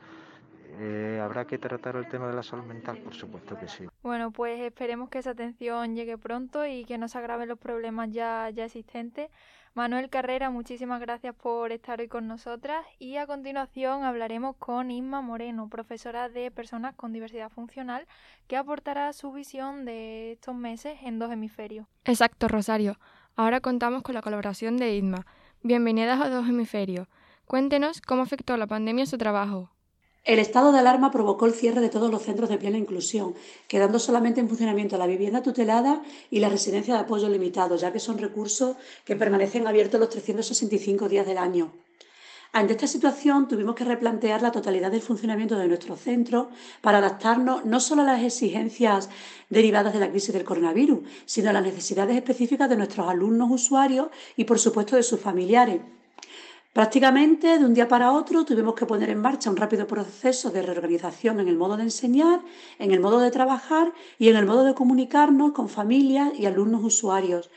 eh, 0.81 1.19
¿Habrá 1.21 1.45
que 1.45 1.57
tratar 1.57 1.95
el 1.95 2.07
tema 2.07 2.27
de 2.27 2.35
la 2.35 2.43
salud 2.43 2.63
mental? 2.63 2.99
Por 2.99 3.15
supuesto 3.15 3.57
que 3.57 3.67
sí. 3.67 3.87
Bueno, 4.03 4.31
pues 4.31 4.59
esperemos 4.61 5.09
que 5.09 5.17
esa 5.17 5.31
atención 5.31 5.95
llegue 5.95 6.17
pronto 6.17 6.65
y 6.65 6.85
que 6.85 6.97
no 6.97 7.07
se 7.07 7.17
agraven 7.17 7.49
los 7.49 7.57
problemas 7.57 8.11
ya, 8.11 8.49
ya 8.51 8.65
existentes. 8.65 9.31
Manuel 9.79 10.09
Carrera, 10.09 10.49
muchísimas 10.49 10.99
gracias 10.99 11.33
por 11.33 11.71
estar 11.71 12.01
hoy 12.01 12.09
con 12.09 12.27
nosotras 12.27 12.85
y 12.99 13.15
a 13.15 13.25
continuación 13.25 14.03
hablaremos 14.03 14.57
con 14.57 14.91
Inma 14.91 15.21
Moreno, 15.21 15.69
profesora 15.69 16.27
de 16.27 16.51
Personas 16.51 16.95
con 16.95 17.13
Diversidad 17.13 17.49
Funcional, 17.49 18.05
que 18.49 18.57
aportará 18.57 19.13
su 19.13 19.31
visión 19.31 19.85
de 19.85 20.33
estos 20.33 20.53
meses 20.53 20.99
en 21.03 21.17
dos 21.17 21.31
hemisferios. 21.31 21.87
Exacto, 22.03 22.49
Rosario. 22.49 22.99
Ahora 23.37 23.61
contamos 23.61 24.03
con 24.03 24.15
la 24.15 24.21
colaboración 24.21 24.75
de 24.75 24.97
Inma. 24.97 25.25
Bienvenidas 25.63 26.19
a 26.19 26.27
Dos 26.27 26.49
Hemisferios. 26.49 27.07
Cuéntenos 27.45 28.01
cómo 28.01 28.23
afectó 28.23 28.57
la 28.57 28.67
pandemia 28.67 29.05
su 29.05 29.17
trabajo. 29.17 29.71
El 30.25 30.37
estado 30.37 30.71
de 30.71 30.79
alarma 30.79 31.11
provocó 31.11 31.45
el 31.45 31.53
cierre 31.53 31.81
de 31.81 31.89
todos 31.89 32.11
los 32.11 32.23
centros 32.23 32.49
de 32.49 32.57
plena 32.57 32.77
inclusión, 32.77 33.35
quedando 33.67 33.99
solamente 33.99 34.41
en 34.41 34.49
funcionamiento 34.49 34.97
la 34.97 35.07
vivienda 35.07 35.41
tutelada 35.41 36.01
y 36.29 36.39
la 36.39 36.49
residencia 36.49 36.93
de 36.93 36.99
apoyo 36.99 37.29
limitado, 37.29 37.77
ya 37.77 37.93
que 37.93 37.99
son 37.99 38.17
recursos 38.17 38.75
que 39.05 39.15
permanecen 39.15 39.65
abiertos 39.65 39.99
los 39.99 40.09
365 40.09 41.07
días 41.07 41.25
del 41.25 41.37
año. 41.37 41.71
Ante 42.51 42.73
esta 42.73 42.87
situación 42.87 43.47
tuvimos 43.47 43.75
que 43.75 43.85
replantear 43.85 44.41
la 44.41 44.51
totalidad 44.51 44.91
del 44.91 45.03
funcionamiento 45.03 45.55
de 45.55 45.67
nuestro 45.67 45.95
centro 45.95 46.49
para 46.81 46.97
adaptarnos 46.97 47.63
no 47.63 47.79
solo 47.79 48.01
a 48.01 48.05
las 48.05 48.23
exigencias 48.23 49.09
derivadas 49.49 49.93
de 49.93 49.99
la 49.99 50.09
crisis 50.09 50.33
del 50.33 50.43
coronavirus, 50.43 50.99
sino 51.25 51.51
a 51.51 51.53
las 51.53 51.63
necesidades 51.63 52.15
específicas 52.15 52.67
de 52.67 52.77
nuestros 52.77 53.07
alumnos 53.07 53.51
usuarios 53.51 54.07
y, 54.35 54.45
por 54.45 54.57
supuesto, 54.57 54.95
de 54.95 55.03
sus 55.03 55.19
familiares. 55.19 55.81
Prácticamente 56.73 57.57
de 57.57 57.65
un 57.65 57.73
día 57.73 57.87
para 57.87 58.11
otro 58.11 58.45
tuvimos 58.45 58.75
que 58.75 58.85
poner 58.85 59.09
en 59.09 59.19
marcha 59.19 59.49
un 59.49 59.57
rápido 59.57 59.87
proceso 59.87 60.51
de 60.51 60.61
reorganización 60.61 61.39
en 61.39 61.47
el 61.47 61.57
modo 61.57 61.77
de 61.77 61.83
enseñar, 61.83 62.41
en 62.77 62.91
el 62.91 62.99
modo 62.99 63.19
de 63.19 63.31
trabajar 63.31 63.91
y 64.19 64.29
en 64.29 64.35
el 64.35 64.45
modo 64.45 64.63
de 64.63 64.75
comunicarnos 64.75 65.51
con 65.51 65.67
familias 65.67 66.31
y 66.37 66.45
alumnos 66.45 66.83
usuarios. 66.83 67.49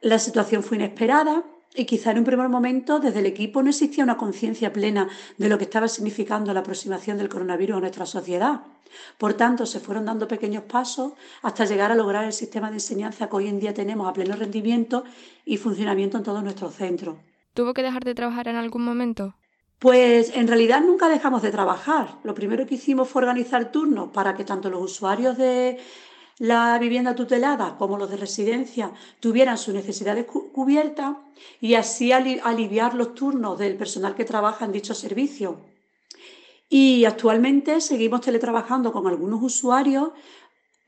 La 0.00 0.18
situación 0.18 0.62
fue 0.62 0.78
inesperada, 0.78 1.44
y 1.76 1.86
quizá 1.86 2.12
en 2.12 2.18
un 2.18 2.24
primer 2.24 2.48
momento 2.48 3.00
desde 3.00 3.18
el 3.18 3.26
equipo 3.26 3.60
no 3.62 3.70
existía 3.70 4.04
una 4.04 4.16
conciencia 4.16 4.72
plena 4.72 5.08
de 5.36 5.48
lo 5.48 5.58
que 5.58 5.64
estaba 5.64 5.88
significando 5.88 6.54
la 6.54 6.60
aproximación 6.60 7.18
del 7.18 7.28
coronavirus 7.28 7.76
a 7.76 7.80
nuestra 7.80 8.06
sociedad. 8.06 8.62
Por 9.18 9.34
tanto, 9.34 9.66
se 9.66 9.80
fueron 9.80 10.04
dando 10.04 10.28
pequeños 10.28 10.62
pasos 10.64 11.12
hasta 11.42 11.64
llegar 11.64 11.90
a 11.90 11.96
lograr 11.96 12.24
el 12.24 12.32
sistema 12.32 12.68
de 12.68 12.76
enseñanza 12.76 13.28
que 13.28 13.36
hoy 13.36 13.48
en 13.48 13.58
día 13.58 13.74
tenemos 13.74 14.08
a 14.08 14.12
pleno 14.12 14.36
rendimiento 14.36 15.02
y 15.44 15.56
funcionamiento 15.56 16.16
en 16.16 16.22
todos 16.22 16.44
nuestros 16.44 16.74
centros. 16.74 17.16
¿Tuvo 17.54 17.72
que 17.72 17.84
dejar 17.84 18.04
de 18.04 18.16
trabajar 18.16 18.48
en 18.48 18.56
algún 18.56 18.84
momento? 18.84 19.36
Pues 19.78 20.34
en 20.34 20.48
realidad 20.48 20.80
nunca 20.80 21.08
dejamos 21.08 21.40
de 21.42 21.52
trabajar. 21.52 22.18
Lo 22.24 22.34
primero 22.34 22.66
que 22.66 22.74
hicimos 22.74 23.08
fue 23.08 23.22
organizar 23.22 23.70
turnos 23.70 24.08
para 24.10 24.34
que 24.34 24.44
tanto 24.44 24.70
los 24.70 24.82
usuarios 24.82 25.36
de 25.38 25.78
la 26.38 26.76
vivienda 26.80 27.14
tutelada 27.14 27.76
como 27.78 27.96
los 27.96 28.10
de 28.10 28.16
residencia 28.16 28.92
tuvieran 29.20 29.56
sus 29.56 29.72
necesidades 29.72 30.26
cubiertas 30.26 31.16
y 31.60 31.74
así 31.74 32.10
aliviar 32.10 32.94
los 32.94 33.14
turnos 33.14 33.56
del 33.56 33.76
personal 33.76 34.16
que 34.16 34.24
trabaja 34.24 34.64
en 34.64 34.72
dicho 34.72 34.94
servicio. 34.94 35.60
Y 36.68 37.04
actualmente 37.04 37.80
seguimos 37.80 38.22
teletrabajando 38.22 38.90
con 38.90 39.06
algunos 39.06 39.40
usuarios, 39.42 40.10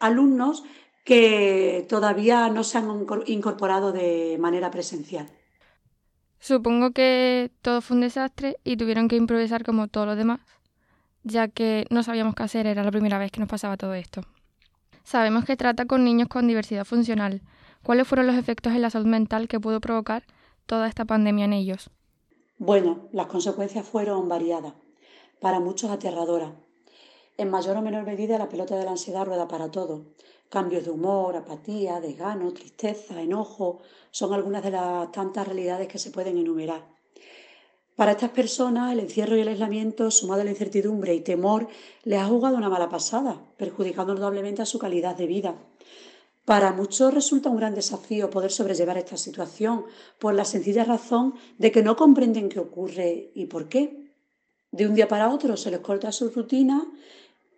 alumnos 0.00 0.64
que 1.04 1.86
todavía 1.88 2.48
no 2.48 2.64
se 2.64 2.78
han 2.78 3.06
incorporado 3.26 3.92
de 3.92 4.36
manera 4.40 4.72
presencial. 4.72 5.30
Supongo 6.38 6.92
que 6.92 7.50
todo 7.62 7.80
fue 7.80 7.96
un 7.96 8.02
desastre 8.02 8.56
y 8.64 8.76
tuvieron 8.76 9.08
que 9.08 9.16
improvisar 9.16 9.64
como 9.64 9.88
todos 9.88 10.06
los 10.06 10.16
demás, 10.16 10.40
ya 11.22 11.48
que 11.48 11.86
no 11.90 12.02
sabíamos 12.02 12.34
qué 12.34 12.42
hacer, 12.44 12.66
era 12.66 12.84
la 12.84 12.90
primera 12.90 13.18
vez 13.18 13.32
que 13.32 13.40
nos 13.40 13.48
pasaba 13.48 13.76
todo 13.76 13.94
esto. 13.94 14.22
Sabemos 15.02 15.44
que 15.44 15.56
trata 15.56 15.86
con 15.86 16.04
niños 16.04 16.28
con 16.28 16.46
diversidad 16.46 16.84
funcional. 16.84 17.42
¿Cuáles 17.82 18.08
fueron 18.08 18.26
los 18.26 18.36
efectos 18.36 18.72
en 18.72 18.82
la 18.82 18.90
salud 18.90 19.06
mental 19.06 19.46
que 19.46 19.60
pudo 19.60 19.80
provocar 19.80 20.24
toda 20.66 20.88
esta 20.88 21.04
pandemia 21.04 21.44
en 21.44 21.52
ellos? 21.52 21.90
Bueno, 22.58 23.08
las 23.12 23.26
consecuencias 23.26 23.86
fueron 23.86 24.28
variadas, 24.28 24.74
para 25.40 25.60
muchos 25.60 25.90
aterradoras. 25.90 26.52
En 27.38 27.50
mayor 27.50 27.76
o 27.76 27.82
menor 27.82 28.04
medida 28.04 28.38
la 28.38 28.48
pelota 28.48 28.76
de 28.76 28.84
la 28.84 28.92
ansiedad 28.92 29.26
rueda 29.26 29.46
para 29.46 29.70
todo. 29.70 30.06
Cambios 30.48 30.84
de 30.84 30.90
humor, 30.90 31.36
apatía, 31.36 32.00
desgano, 32.00 32.52
tristeza, 32.52 33.20
enojo, 33.20 33.80
son 34.10 34.32
algunas 34.32 34.62
de 34.62 34.70
las 34.70 35.10
tantas 35.12 35.46
realidades 35.46 35.88
que 35.88 35.98
se 35.98 36.10
pueden 36.10 36.38
enumerar. 36.38 36.86
Para 37.96 38.12
estas 38.12 38.30
personas, 38.30 38.92
el 38.92 39.00
encierro 39.00 39.36
y 39.36 39.40
el 39.40 39.48
aislamiento, 39.48 40.10
sumado 40.10 40.42
a 40.42 40.44
la 40.44 40.50
incertidumbre 40.50 41.14
y 41.14 41.20
temor, 41.20 41.66
les 42.04 42.20
ha 42.20 42.26
jugado 42.26 42.56
una 42.56 42.68
mala 42.68 42.90
pasada, 42.90 43.40
perjudicando 43.56 44.14
notablemente 44.14 44.62
a 44.62 44.66
su 44.66 44.78
calidad 44.78 45.16
de 45.16 45.26
vida. 45.26 45.54
Para 46.44 46.72
muchos 46.72 47.12
resulta 47.12 47.48
un 47.48 47.56
gran 47.56 47.74
desafío 47.74 48.30
poder 48.30 48.52
sobrellevar 48.52 48.98
esta 48.98 49.16
situación, 49.16 49.86
por 50.20 50.34
la 50.34 50.44
sencilla 50.44 50.84
razón 50.84 51.34
de 51.58 51.72
que 51.72 51.82
no 51.82 51.96
comprenden 51.96 52.48
qué 52.50 52.60
ocurre 52.60 53.32
y 53.34 53.46
por 53.46 53.68
qué. 53.68 54.12
De 54.70 54.86
un 54.86 54.94
día 54.94 55.08
para 55.08 55.30
otro 55.30 55.56
se 55.56 55.70
les 55.70 55.80
corta 55.80 56.12
su 56.12 56.28
rutina 56.28 56.86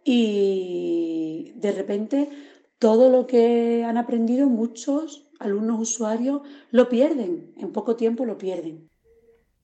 y 0.05 1.53
de 1.57 1.73
repente 1.73 2.31
todo 2.79 3.11
lo 3.11 3.27
que 3.27 3.85
han 3.85 3.97
aprendido 3.97 4.49
muchos 4.49 5.29
alumnos 5.39 5.81
usuarios 5.81 6.43
lo 6.71 6.89
pierden, 6.89 7.53
en 7.57 7.73
poco 7.73 7.97
tiempo 7.97 8.25
lo 8.25 8.39
pierden. 8.39 8.89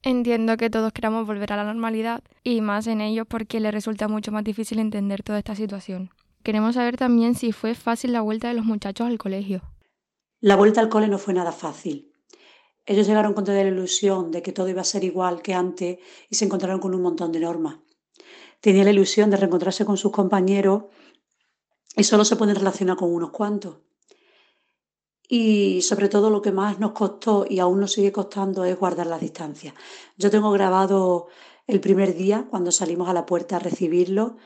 Entiendo 0.02 0.56
que 0.56 0.68
todos 0.68 0.92
queramos 0.92 1.26
volver 1.26 1.52
a 1.52 1.56
la 1.56 1.64
normalidad 1.64 2.22
y 2.42 2.60
más 2.60 2.86
en 2.86 3.00
ellos 3.00 3.26
porque 3.28 3.60
les 3.60 3.72
resulta 3.72 4.06
mucho 4.06 4.32
más 4.32 4.44
difícil 4.44 4.78
entender 4.78 5.22
toda 5.22 5.38
esta 5.38 5.54
situación. 5.54 6.10
Queremos 6.42 6.74
saber 6.74 6.98
también 6.98 7.34
si 7.34 7.52
fue 7.52 7.74
fácil 7.74 8.12
la 8.12 8.20
vuelta 8.20 8.48
de 8.48 8.54
los 8.54 8.66
muchachos 8.66 9.06
al 9.06 9.16
colegio. 9.16 9.62
La 10.40 10.56
vuelta 10.56 10.82
al 10.82 10.90
cole 10.90 11.08
no 11.08 11.16
fue 11.16 11.32
nada 11.32 11.52
fácil. 11.52 12.12
Ellos 12.84 13.06
llegaron 13.06 13.32
con 13.32 13.44
toda 13.44 13.62
la 13.62 13.70
ilusión 13.70 14.30
de 14.30 14.42
que 14.42 14.52
todo 14.52 14.68
iba 14.68 14.82
a 14.82 14.84
ser 14.84 15.04
igual 15.04 15.40
que 15.40 15.54
antes 15.54 15.98
y 16.28 16.34
se 16.34 16.44
encontraron 16.44 16.80
con 16.80 16.94
un 16.94 17.00
montón 17.00 17.32
de 17.32 17.40
normas. 17.40 17.78
Tenían 18.60 18.84
la 18.84 18.92
ilusión 18.92 19.30
de 19.30 19.38
reencontrarse 19.38 19.86
con 19.86 19.96
sus 19.96 20.12
compañeros 20.12 20.84
y 21.96 22.04
solo 22.04 22.24
se 22.24 22.36
pueden 22.36 22.56
relacionar 22.56 22.96
con 22.96 23.12
unos 23.12 23.30
cuantos. 23.30 23.76
Y 25.28 25.80
sobre 25.82 26.08
todo 26.08 26.28
lo 26.30 26.42
que 26.42 26.52
más 26.52 26.78
nos 26.78 26.92
costó 26.92 27.46
y 27.48 27.58
aún 27.58 27.80
nos 27.80 27.92
sigue 27.92 28.12
costando 28.12 28.64
es 28.64 28.78
guardar 28.78 29.06
la 29.06 29.18
distancia. 29.18 29.74
Yo 30.16 30.30
tengo 30.30 30.50
grabado 30.50 31.28
el 31.66 31.80
primer 31.80 32.14
día, 32.14 32.46
cuando 32.50 32.70
salimos 32.70 33.08
a 33.08 33.14
la 33.14 33.24
puerta 33.24 33.56
a 33.56 33.58
recibirlo, 33.58 34.36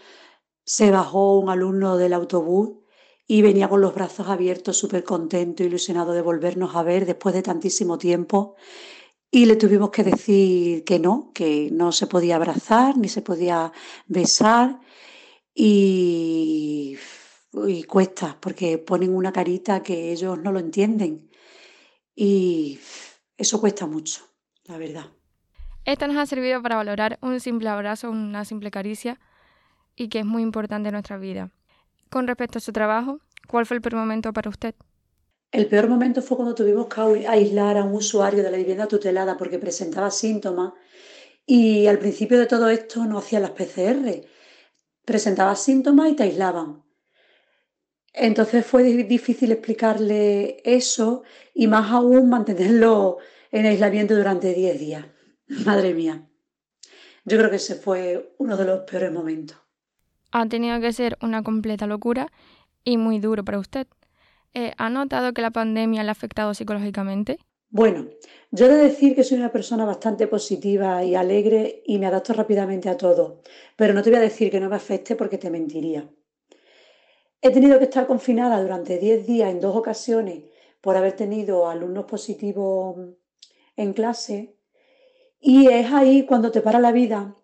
se 0.64 0.90
bajó 0.90 1.38
un 1.38 1.50
alumno 1.50 1.96
del 1.96 2.12
autobús 2.12 2.78
y 3.26 3.42
venía 3.42 3.68
con 3.68 3.80
los 3.80 3.94
brazos 3.94 4.28
abiertos, 4.28 4.76
súper 4.76 5.02
contento, 5.04 5.64
ilusionado 5.64 6.12
de 6.12 6.22
volvernos 6.22 6.76
a 6.76 6.82
ver 6.82 7.06
después 7.06 7.34
de 7.34 7.42
tantísimo 7.42 7.98
tiempo. 7.98 8.54
Y 9.30 9.46
le 9.46 9.56
tuvimos 9.56 9.90
que 9.90 10.04
decir 10.04 10.84
que 10.84 10.98
no, 10.98 11.32
que 11.34 11.70
no 11.72 11.92
se 11.92 12.06
podía 12.06 12.36
abrazar 12.36 12.96
ni 12.96 13.08
se 13.08 13.20
podía 13.20 13.72
besar. 14.06 14.80
Y 15.54 16.96
y 17.52 17.82
cuesta, 17.84 18.36
porque 18.40 18.78
ponen 18.78 19.14
una 19.14 19.32
carita 19.32 19.82
que 19.82 20.12
ellos 20.12 20.38
no 20.38 20.52
lo 20.52 20.58
entienden. 20.58 21.30
Y 22.14 22.78
eso 23.36 23.60
cuesta 23.60 23.86
mucho, 23.86 24.22
la 24.64 24.78
verdad. 24.78 25.06
Esta 25.84 26.06
nos 26.06 26.16
ha 26.16 26.26
servido 26.26 26.60
para 26.60 26.76
valorar 26.76 27.18
un 27.22 27.40
simple 27.40 27.68
abrazo, 27.68 28.10
una 28.10 28.44
simple 28.44 28.70
caricia, 28.70 29.18
y 29.96 30.08
que 30.08 30.20
es 30.20 30.26
muy 30.26 30.42
importante 30.42 30.88
en 30.88 30.92
nuestra 30.92 31.18
vida. 31.18 31.50
Con 32.10 32.26
respecto 32.26 32.58
a 32.58 32.60
su 32.60 32.72
trabajo, 32.72 33.20
¿cuál 33.46 33.66
fue 33.66 33.76
el 33.76 33.82
peor 33.82 33.96
momento 33.96 34.32
para 34.32 34.50
usted? 34.50 34.74
El 35.50 35.66
peor 35.66 35.88
momento 35.88 36.20
fue 36.20 36.36
cuando 36.36 36.54
tuvimos 36.54 36.88
que 36.88 37.26
aislar 37.26 37.78
a 37.78 37.84
un 37.84 37.94
usuario 37.94 38.42
de 38.42 38.50
la 38.50 38.58
vivienda 38.58 38.86
tutelada 38.86 39.36
porque 39.36 39.58
presentaba 39.58 40.10
síntomas 40.10 40.74
y 41.46 41.86
al 41.86 41.98
principio 41.98 42.38
de 42.38 42.46
todo 42.46 42.68
esto 42.68 43.06
no 43.06 43.18
hacían 43.18 43.42
las 43.42 43.52
PCR. 43.52 44.26
Presentaba 45.06 45.56
síntomas 45.56 46.10
y 46.10 46.16
te 46.16 46.24
aislaban. 46.24 46.84
Entonces 48.20 48.66
fue 48.66 48.82
difícil 48.82 49.52
explicarle 49.52 50.60
eso 50.64 51.22
y 51.54 51.68
más 51.68 51.90
aún 51.92 52.28
mantenerlo 52.28 53.18
en 53.52 53.66
aislamiento 53.66 54.16
durante 54.16 54.52
10 54.52 54.78
días. 54.78 55.06
Madre 55.64 55.94
mía. 55.94 56.26
Yo 57.24 57.38
creo 57.38 57.50
que 57.50 57.56
ese 57.56 57.76
fue 57.76 58.34
uno 58.38 58.56
de 58.56 58.64
los 58.64 58.80
peores 58.80 59.12
momentos. 59.12 59.58
Ha 60.32 60.46
tenido 60.46 60.80
que 60.80 60.92
ser 60.92 61.16
una 61.22 61.42
completa 61.42 61.86
locura 61.86 62.32
y 62.84 62.96
muy 62.96 63.20
duro 63.20 63.44
para 63.44 63.58
usted. 63.58 63.86
Eh, 64.52 64.72
¿Ha 64.78 64.90
notado 64.90 65.32
que 65.32 65.42
la 65.42 65.50
pandemia 65.50 66.02
le 66.02 66.08
ha 66.08 66.12
afectado 66.12 66.54
psicológicamente? 66.54 67.38
Bueno, 67.70 68.06
yo 68.50 68.66
he 68.66 68.68
de 68.70 68.82
decir 68.82 69.14
que 69.14 69.24
soy 69.24 69.38
una 69.38 69.52
persona 69.52 69.84
bastante 69.84 70.26
positiva 70.26 71.04
y 71.04 71.14
alegre 71.14 71.82
y 71.84 71.98
me 71.98 72.06
adapto 72.06 72.32
rápidamente 72.32 72.88
a 72.88 72.96
todo, 72.96 73.42
pero 73.76 73.92
no 73.92 74.02
te 74.02 74.10
voy 74.10 74.18
a 74.18 74.22
decir 74.22 74.50
que 74.50 74.58
no 74.58 74.70
me 74.70 74.76
afecte 74.76 75.16
porque 75.16 75.36
te 75.36 75.50
mentiría. 75.50 76.08
He 77.40 77.50
tenido 77.50 77.78
que 77.78 77.84
estar 77.84 78.06
confinada 78.08 78.60
durante 78.60 78.98
10 78.98 79.24
días 79.24 79.50
en 79.50 79.60
dos 79.60 79.76
ocasiones 79.76 80.42
por 80.80 80.96
haber 80.96 81.14
tenido 81.14 81.68
alumnos 81.68 82.04
positivos 82.06 82.96
en 83.76 83.92
clase. 83.92 84.56
Y 85.40 85.68
es 85.68 85.92
ahí 85.92 86.26
cuando 86.26 86.50
te 86.50 86.60
para 86.60 86.80
la 86.80 86.90
vida. 86.90 87.36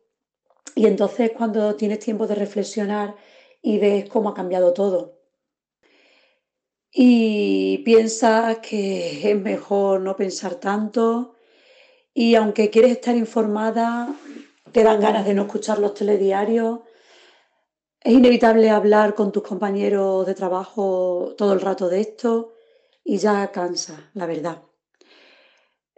Y 0.75 0.87
entonces 0.87 1.31
cuando 1.31 1.77
tienes 1.77 2.01
tiempo 2.01 2.27
de 2.27 2.35
reflexionar 2.35 3.15
y 3.63 3.79
ves 3.79 4.09
cómo 4.09 4.31
ha 4.31 4.35
cambiado 4.35 4.73
todo. 4.73 5.21
Y 6.91 7.79
piensas 7.85 8.59
que 8.59 9.31
es 9.31 9.41
mejor 9.41 10.01
no 10.01 10.17
pensar 10.17 10.57
tanto. 10.57 11.37
Y 12.13 12.35
aunque 12.35 12.69
quieres 12.69 12.93
estar 12.93 13.15
informada, 13.15 14.13
te 14.73 14.83
dan 14.83 15.01
ganas 15.01 15.25
de 15.25 15.35
no 15.35 15.43
escuchar 15.43 15.79
los 15.79 15.95
telediarios 15.95 16.81
es 18.04 18.12
inevitable 18.12 18.68
hablar 18.68 19.14
con 19.14 19.32
tus 19.32 19.42
compañeros 19.42 20.26
de 20.26 20.34
trabajo 20.34 21.34
todo 21.38 21.54
el 21.54 21.61
rato 21.62 21.88
de 21.88 22.02
esto 22.02 22.52
y 23.02 23.16
ya 23.16 23.50
cansa, 23.50 24.11
la 24.12 24.26
verdad. 24.26 24.62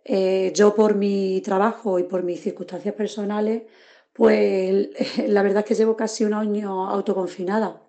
Eh, 0.05 0.53
yo 0.55 0.73
por 0.73 0.95
mi 0.95 1.41
trabajo 1.41 1.99
y 1.99 2.05
por 2.05 2.23
mis 2.23 2.41
circunstancias 2.41 2.95
personales, 2.95 3.65
pues 4.13 4.89
la 5.27 5.43
verdad 5.43 5.59
es 5.59 5.65
que 5.65 5.75
llevo 5.75 5.97
casi 5.97 6.25
un 6.25 6.35
año 6.35 6.89
autoconfinada. 6.89 7.83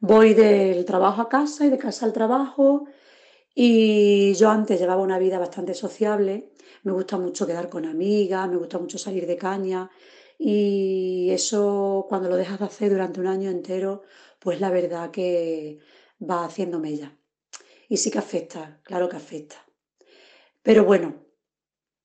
Voy 0.00 0.34
del 0.34 0.84
trabajo 0.84 1.22
a 1.22 1.28
casa 1.30 1.64
y 1.64 1.70
de 1.70 1.78
casa 1.78 2.04
al 2.04 2.12
trabajo 2.12 2.88
y 3.54 4.34
yo 4.34 4.50
antes 4.50 4.78
llevaba 4.78 5.02
una 5.02 5.18
vida 5.18 5.38
bastante 5.38 5.72
sociable, 5.72 6.52
me 6.82 6.92
gusta 6.92 7.16
mucho 7.16 7.46
quedar 7.46 7.70
con 7.70 7.86
amigas, 7.86 8.50
me 8.50 8.56
gusta 8.58 8.78
mucho 8.78 8.98
salir 8.98 9.26
de 9.26 9.36
caña 9.36 9.90
y 10.42 11.28
eso 11.32 12.06
cuando 12.08 12.30
lo 12.30 12.36
dejas 12.36 12.58
de 12.58 12.64
hacer 12.64 12.90
durante 12.90 13.20
un 13.20 13.26
año 13.26 13.50
entero, 13.50 14.04
pues 14.38 14.58
la 14.58 14.70
verdad 14.70 15.10
que 15.10 15.80
va 16.18 16.46
haciendo 16.46 16.78
mella. 16.78 17.14
Y 17.90 17.98
sí 17.98 18.10
que 18.10 18.20
afecta, 18.20 18.80
claro 18.82 19.10
que 19.10 19.16
afecta. 19.16 19.56
Pero 20.62 20.86
bueno, 20.86 21.26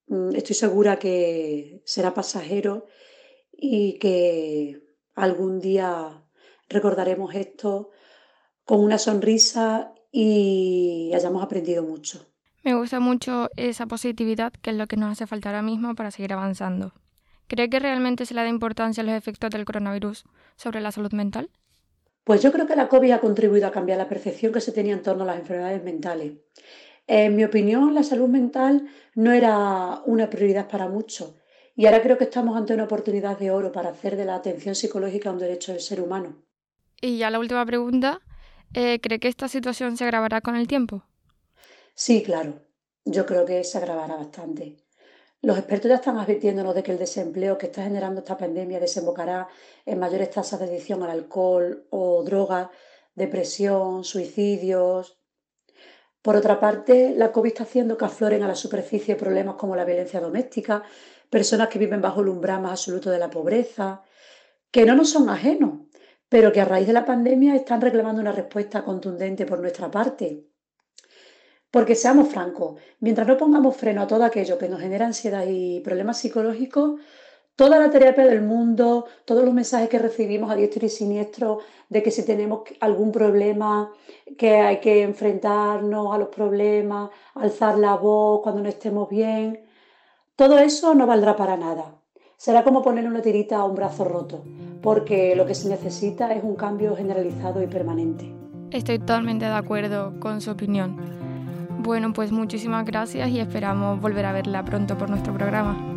mm, 0.07 0.35
estoy 0.35 0.53
segura 0.53 0.99
que 0.99 1.81
será 1.85 2.13
pasajero 2.13 2.87
y 3.53 3.97
que 3.99 4.83
algún 5.13 5.61
día 5.61 6.21
recordaremos 6.67 7.33
esto 7.35 7.91
con 8.65 8.81
una 8.81 8.97
sonrisa 8.97 9.93
y 10.11 11.09
hayamos 11.15 11.41
aprendido 11.41 11.83
mucho. 11.83 12.27
Me 12.65 12.75
gusta 12.75 12.99
mucho 12.99 13.49
esa 13.55 13.85
positividad, 13.85 14.51
que 14.51 14.71
es 14.71 14.75
lo 14.75 14.87
que 14.87 14.97
nos 14.97 15.13
hace 15.13 15.25
falta 15.25 15.47
ahora 15.49 15.61
mismo 15.61 15.95
para 15.95 16.11
seguir 16.11 16.33
avanzando. 16.33 16.91
¿Cree 17.47 17.69
que 17.69 17.79
realmente 17.79 18.25
se 18.25 18.33
le 18.33 18.41
da 18.41 18.49
importancia 18.49 19.01
a 19.01 19.05
los 19.05 19.15
efectos 19.15 19.49
del 19.51 19.65
coronavirus 19.65 20.25
sobre 20.55 20.81
la 20.81 20.91
salud 20.91 21.11
mental? 21.13 21.49
Pues 22.23 22.41
yo 22.41 22.51
creo 22.51 22.65
que 22.65 22.75
la 22.75 22.89
COVID 22.89 23.11
ha 23.11 23.19
contribuido 23.19 23.67
a 23.67 23.71
cambiar 23.71 23.99
la 23.99 24.09
percepción 24.09 24.51
que 24.51 24.61
se 24.61 24.71
tenía 24.71 24.93
en 24.93 25.03
torno 25.03 25.23
a 25.23 25.27
las 25.27 25.39
enfermedades 25.39 25.83
mentales. 25.83 26.33
En 27.05 27.35
mi 27.35 27.43
opinión, 27.43 27.93
la 27.93 28.01
salud 28.01 28.27
mental 28.27 28.87
no 29.13 29.31
era 29.31 30.01
una 30.05 30.29
prioridad 30.29 30.67
para 30.67 30.87
muchos 30.87 31.35
y 31.75 31.85
ahora 31.85 32.01
creo 32.01 32.17
que 32.17 32.23
estamos 32.23 32.57
ante 32.57 32.73
una 32.73 32.85
oportunidad 32.85 33.37
de 33.37 33.51
oro 33.51 33.71
para 33.71 33.89
hacer 33.89 34.15
de 34.15 34.25
la 34.25 34.35
atención 34.35 34.73
psicológica 34.73 35.31
un 35.31 35.37
derecho 35.37 35.71
del 35.71 35.81
ser 35.81 36.01
humano. 36.01 36.43
Y 36.99 37.17
ya 37.17 37.29
la 37.29 37.39
última 37.39 37.65
pregunta, 37.65 38.21
eh, 38.73 38.99
¿cree 39.01 39.19
que 39.19 39.27
esta 39.27 39.47
situación 39.47 39.97
se 39.97 40.05
agravará 40.05 40.41
con 40.41 40.55
el 40.55 40.67
tiempo? 40.67 41.03
Sí, 41.93 42.23
claro, 42.23 42.61
yo 43.03 43.25
creo 43.25 43.45
que 43.45 43.63
se 43.63 43.77
agravará 43.77 44.15
bastante. 44.15 44.77
Los 45.45 45.59
expertos 45.59 45.89
ya 45.89 45.97
están 45.97 46.17
advirtiéndonos 46.17 46.73
de 46.73 46.81
que 46.81 46.91
el 46.91 46.97
desempleo 46.97 47.55
que 47.55 47.67
está 47.67 47.83
generando 47.83 48.21
esta 48.21 48.35
pandemia 48.35 48.79
desembocará 48.79 49.47
en 49.85 49.99
mayores 49.99 50.31
tasas 50.31 50.59
de 50.59 50.65
adicción 50.65 51.03
al 51.03 51.11
alcohol 51.11 51.85
o 51.91 52.23
drogas, 52.23 52.69
depresión, 53.13 54.03
suicidios. 54.03 55.19
Por 56.23 56.35
otra 56.35 56.59
parte, 56.59 57.13
la 57.15 57.31
COVID 57.31 57.49
está 57.49 57.61
haciendo 57.61 57.95
que 57.95 58.05
afloren 58.05 58.41
a 58.41 58.47
la 58.47 58.55
superficie 58.55 59.15
problemas 59.15 59.53
como 59.53 59.75
la 59.75 59.85
violencia 59.85 60.19
doméstica, 60.19 60.81
personas 61.29 61.67
que 61.67 61.77
viven 61.77 62.01
bajo 62.01 62.21
el 62.21 62.29
umbral 62.29 62.63
más 62.63 62.71
absoluto 62.71 63.11
de 63.11 63.19
la 63.19 63.29
pobreza, 63.29 64.01
que 64.71 64.83
no 64.83 64.95
nos 64.95 65.11
son 65.11 65.29
ajenos, 65.29 65.81
pero 66.27 66.51
que 66.51 66.61
a 66.61 66.65
raíz 66.65 66.87
de 66.87 66.93
la 66.93 67.05
pandemia 67.05 67.53
están 67.53 67.81
reclamando 67.81 68.19
una 68.19 68.31
respuesta 68.31 68.83
contundente 68.83 69.45
por 69.45 69.59
nuestra 69.59 69.91
parte. 69.91 70.54
Porque 71.75 71.95
seamos 71.95 72.29
francos, 72.29 72.79
mientras 73.01 73.27
no 73.27 73.35
pongamos 73.35 73.75
freno 73.75 74.01
a 74.01 74.07
todo 74.07 74.23
aquello 74.23 74.57
que 74.57 74.69
nos 74.69 74.79
genera 74.79 75.07
ansiedad 75.07 75.43
y 75.45 75.81
problemas 75.81 76.17
psicológicos, 76.17 77.01
toda 77.57 77.77
la 77.77 77.89
terapia 77.89 78.25
del 78.25 78.43
mundo, 78.43 79.07
todos 79.25 79.43
los 79.43 79.53
mensajes 79.53 79.89
que 79.89 79.99
recibimos 79.99 80.49
a 80.49 80.55
diestro 80.55 80.85
y 80.85 80.89
siniestro 80.89 81.59
de 81.89 82.01
que 82.01 82.11
si 82.11 82.25
tenemos 82.25 82.61
algún 82.79 83.11
problema, 83.11 83.91
que 84.37 84.55
hay 84.55 84.79
que 84.79 85.03
enfrentarnos 85.03 86.15
a 86.15 86.17
los 86.17 86.29
problemas, 86.29 87.09
alzar 87.33 87.77
la 87.77 87.97
voz 87.97 88.39
cuando 88.41 88.61
no 88.61 88.69
estemos 88.69 89.09
bien, 89.09 89.65
todo 90.37 90.57
eso 90.59 90.95
no 90.95 91.05
valdrá 91.05 91.35
para 91.35 91.57
nada. 91.57 91.95
Será 92.37 92.63
como 92.63 92.83
poner 92.83 93.05
una 93.05 93.21
tirita 93.21 93.57
a 93.57 93.65
un 93.65 93.75
brazo 93.75 94.05
roto, 94.05 94.45
porque 94.81 95.35
lo 95.35 95.45
que 95.45 95.55
se 95.55 95.67
necesita 95.67 96.33
es 96.33 96.41
un 96.41 96.55
cambio 96.55 96.95
generalizado 96.95 97.61
y 97.61 97.67
permanente. 97.67 98.33
Estoy 98.71 98.97
totalmente 98.99 99.43
de 99.43 99.51
acuerdo 99.51 100.17
con 100.21 100.39
su 100.39 100.51
opinión. 100.51 101.14
Bueno, 101.85 102.13
pues 102.13 102.31
muchísimas 102.31 102.83
gracias 102.83 103.29
y 103.29 103.39
esperamos 103.39 104.01
volver 104.01 104.25
a 104.25 104.31
verla 104.31 104.65
pronto 104.65 104.97
por 104.97 105.07
nuestro 105.07 105.35
programa. 105.35 105.94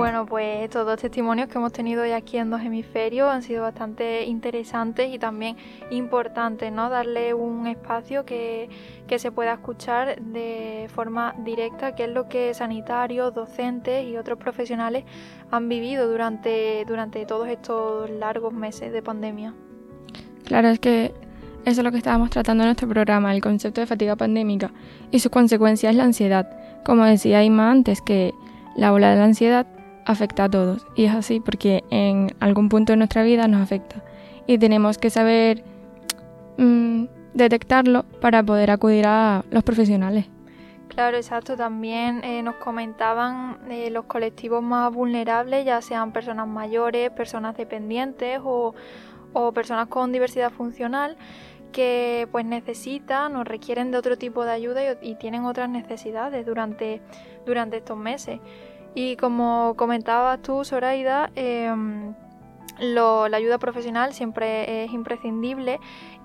Bueno, 0.00 0.24
pues 0.24 0.64
estos 0.64 0.86
dos 0.86 0.98
testimonios 0.98 1.50
que 1.50 1.58
hemos 1.58 1.72
tenido 1.72 2.02
hoy 2.02 2.12
aquí 2.12 2.38
en 2.38 2.48
Dos 2.48 2.62
Hemisferios 2.62 3.30
han 3.30 3.42
sido 3.42 3.64
bastante 3.64 4.24
interesantes 4.24 5.14
y 5.14 5.18
también 5.18 5.58
importantes, 5.90 6.72
¿no? 6.72 6.88
Darle 6.88 7.34
un 7.34 7.66
espacio 7.66 8.24
que, 8.24 8.70
que 9.06 9.18
se 9.18 9.30
pueda 9.30 9.52
escuchar 9.52 10.18
de 10.22 10.88
forma 10.94 11.34
directa, 11.44 11.94
que 11.94 12.04
es 12.04 12.10
lo 12.10 12.30
que 12.30 12.54
sanitarios, 12.54 13.34
docentes 13.34 14.06
y 14.06 14.16
otros 14.16 14.38
profesionales 14.38 15.04
han 15.50 15.68
vivido 15.68 16.08
durante, 16.08 16.82
durante 16.88 17.26
todos 17.26 17.48
estos 17.48 18.08
largos 18.08 18.54
meses 18.54 18.94
de 18.94 19.02
pandemia. 19.02 19.52
Claro, 20.46 20.68
es 20.68 20.78
que 20.78 21.12
eso 21.66 21.82
es 21.82 21.84
lo 21.84 21.90
que 21.90 21.98
estábamos 21.98 22.30
tratando 22.30 22.64
en 22.64 22.68
nuestro 22.68 22.88
programa, 22.88 23.34
el 23.34 23.42
concepto 23.42 23.82
de 23.82 23.86
fatiga 23.86 24.16
pandémica 24.16 24.72
y 25.10 25.18
su 25.18 25.28
consecuencia 25.28 25.90
es 25.90 25.96
la 25.96 26.04
ansiedad. 26.04 26.48
Como 26.86 27.04
decía 27.04 27.44
Ima 27.44 27.70
antes, 27.70 28.00
que 28.00 28.32
la 28.76 28.94
ola 28.94 29.10
de 29.10 29.16
la 29.18 29.24
ansiedad 29.24 29.66
afecta 30.10 30.44
a 30.44 30.48
todos 30.48 30.86
y 30.96 31.04
es 31.04 31.14
así 31.14 31.40
porque 31.40 31.84
en 31.90 32.34
algún 32.40 32.68
punto 32.68 32.92
de 32.92 32.96
nuestra 32.96 33.22
vida 33.22 33.48
nos 33.48 33.62
afecta 33.62 34.02
y 34.46 34.58
tenemos 34.58 34.98
que 34.98 35.10
saber 35.10 35.62
mm, 36.58 37.04
detectarlo 37.34 38.04
para 38.20 38.42
poder 38.42 38.70
acudir 38.70 39.06
a 39.06 39.44
los 39.50 39.62
profesionales. 39.62 40.26
Claro, 40.88 41.16
exacto. 41.16 41.56
También 41.56 42.22
eh, 42.24 42.42
nos 42.42 42.56
comentaban 42.56 43.58
eh, 43.70 43.90
los 43.90 44.06
colectivos 44.06 44.62
más 44.62 44.92
vulnerables, 44.92 45.64
ya 45.64 45.80
sean 45.82 46.12
personas 46.12 46.48
mayores, 46.48 47.10
personas 47.10 47.56
dependientes 47.56 48.40
o, 48.42 48.74
personas 49.54 49.86
con 49.86 50.10
diversidad 50.10 50.50
funcional 50.50 51.16
que 51.70 52.26
pues 52.32 52.44
necesitan 52.44 53.36
o 53.36 53.44
requieren 53.44 53.92
de 53.92 53.98
otro 53.98 54.18
tipo 54.18 54.44
de 54.44 54.50
ayuda 54.50 54.80
y, 55.00 55.14
tienen 55.14 55.44
otras 55.44 55.70
necesidades 55.70 56.44
durante, 56.44 57.00
durante 57.46 57.76
estos 57.76 57.96
meses. 57.96 58.40
Y 58.94 59.16
como 59.16 59.74
comentabas 59.76 60.42
tú, 60.42 60.64
Soraida, 60.64 61.30
em, 61.34 62.14
la 62.80 63.36
ayuda 63.36 63.58
profesional 63.58 64.14
siempre 64.14 64.84
es 64.84 64.92
imprescindible 64.92 65.78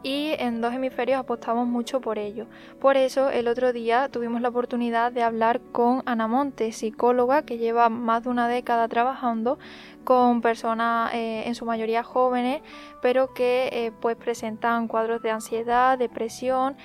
y 0.04 0.36
en 0.38 0.62
dos 0.62 0.74
hemisferios 0.74 1.20
apostamos 1.20 1.68
mucho 1.68 2.00
por 2.00 2.18
ello. 2.18 2.46
Por 2.80 2.96
eso 2.96 3.30
el 3.30 3.48
otro 3.48 3.74
día 3.74 4.08
tuvimos 4.10 4.42
la 4.42 4.50
oportunidad 4.50 5.12
de 5.12 5.24
hablar 5.24 5.62
con 5.72 6.04
Ana 6.06 6.28
Montes, 6.28 6.78
psicóloga 6.78 7.42
que 7.42 7.58
lleva 7.58 7.90
más 7.90 8.24
de 8.24 8.30
una 8.30 8.48
década 8.48 8.88
trabajando 8.88 9.58
con 10.04 10.42
personas 10.42 11.14
eh, 11.14 11.44
en 11.48 11.56
su 11.56 11.66
mayoría 11.66 12.04
jóvenes, 12.04 12.62
pero 13.02 13.34
que 13.34 13.70
eh, 13.72 13.92
pues 14.00 14.16
presentan 14.16 14.88
cuadros 14.88 15.22
de 15.24 15.32
ansiedad, 15.32 15.98
depresión 15.98 16.78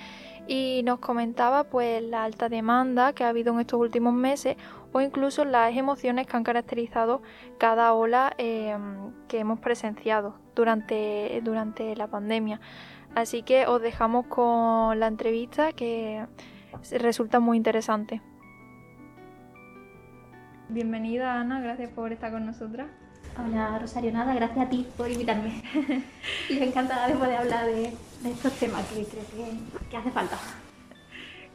y 0.48 0.80
nos 0.84 0.98
comentaba 0.98 1.64
pues 1.64 2.02
la 2.02 2.24
alta 2.24 2.48
demanda 2.48 3.12
que 3.12 3.24
ha 3.24 3.28
habido 3.28 3.52
en 3.52 3.60
estos 3.60 3.78
últimos 3.78 4.14
meses 4.14 4.56
o 4.92 5.00
incluso 5.00 5.44
las 5.44 5.76
emociones 5.76 6.26
que 6.26 6.36
han 6.36 6.44
caracterizado 6.44 7.22
cada 7.58 7.92
ola 7.94 8.32
em, 8.38 9.12
que 9.28 9.38
hemos 9.38 9.60
presenciado 9.60 10.34
durante, 10.54 11.40
durante 11.44 11.94
la 11.96 12.08
pandemia. 12.08 12.60
Así 13.14 13.42
que 13.42 13.66
os 13.66 13.82
dejamos 13.82 14.26
con 14.26 14.98
la 15.00 15.06
entrevista 15.06 15.72
que 15.72 16.26
resulta 16.92 17.40
muy 17.40 17.56
interesante. 17.56 18.20
Bienvenida 20.68 21.40
Ana, 21.40 21.60
gracias 21.60 21.90
por 21.90 22.12
estar 22.12 22.30
con 22.30 22.46
nosotras. 22.46 22.86
Hola 23.36 23.78
Rosario, 23.80 24.12
nada, 24.12 24.34
gracias 24.34 24.66
a 24.66 24.70
ti 24.70 24.86
por 24.96 25.10
invitarme. 25.10 25.62
y 26.48 26.62
encantada 26.62 27.08
de 27.08 27.14
poder 27.14 27.36
hablar 27.36 27.66
de, 27.66 27.92
estos 28.24 28.52
temas 28.54 28.86
que 28.86 29.04
creo 29.04 29.24
que, 29.90 29.96
hace 29.96 30.10
falta. 30.10 30.36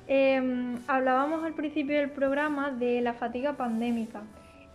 Em, 0.07 0.77
hablábamos 0.87 1.43
al 1.43 1.53
principio 1.53 1.97
del 1.97 2.11
programa 2.11 2.71
de 2.71 3.01
la 3.01 3.13
fatiga 3.13 3.57
pandémica 3.57 4.21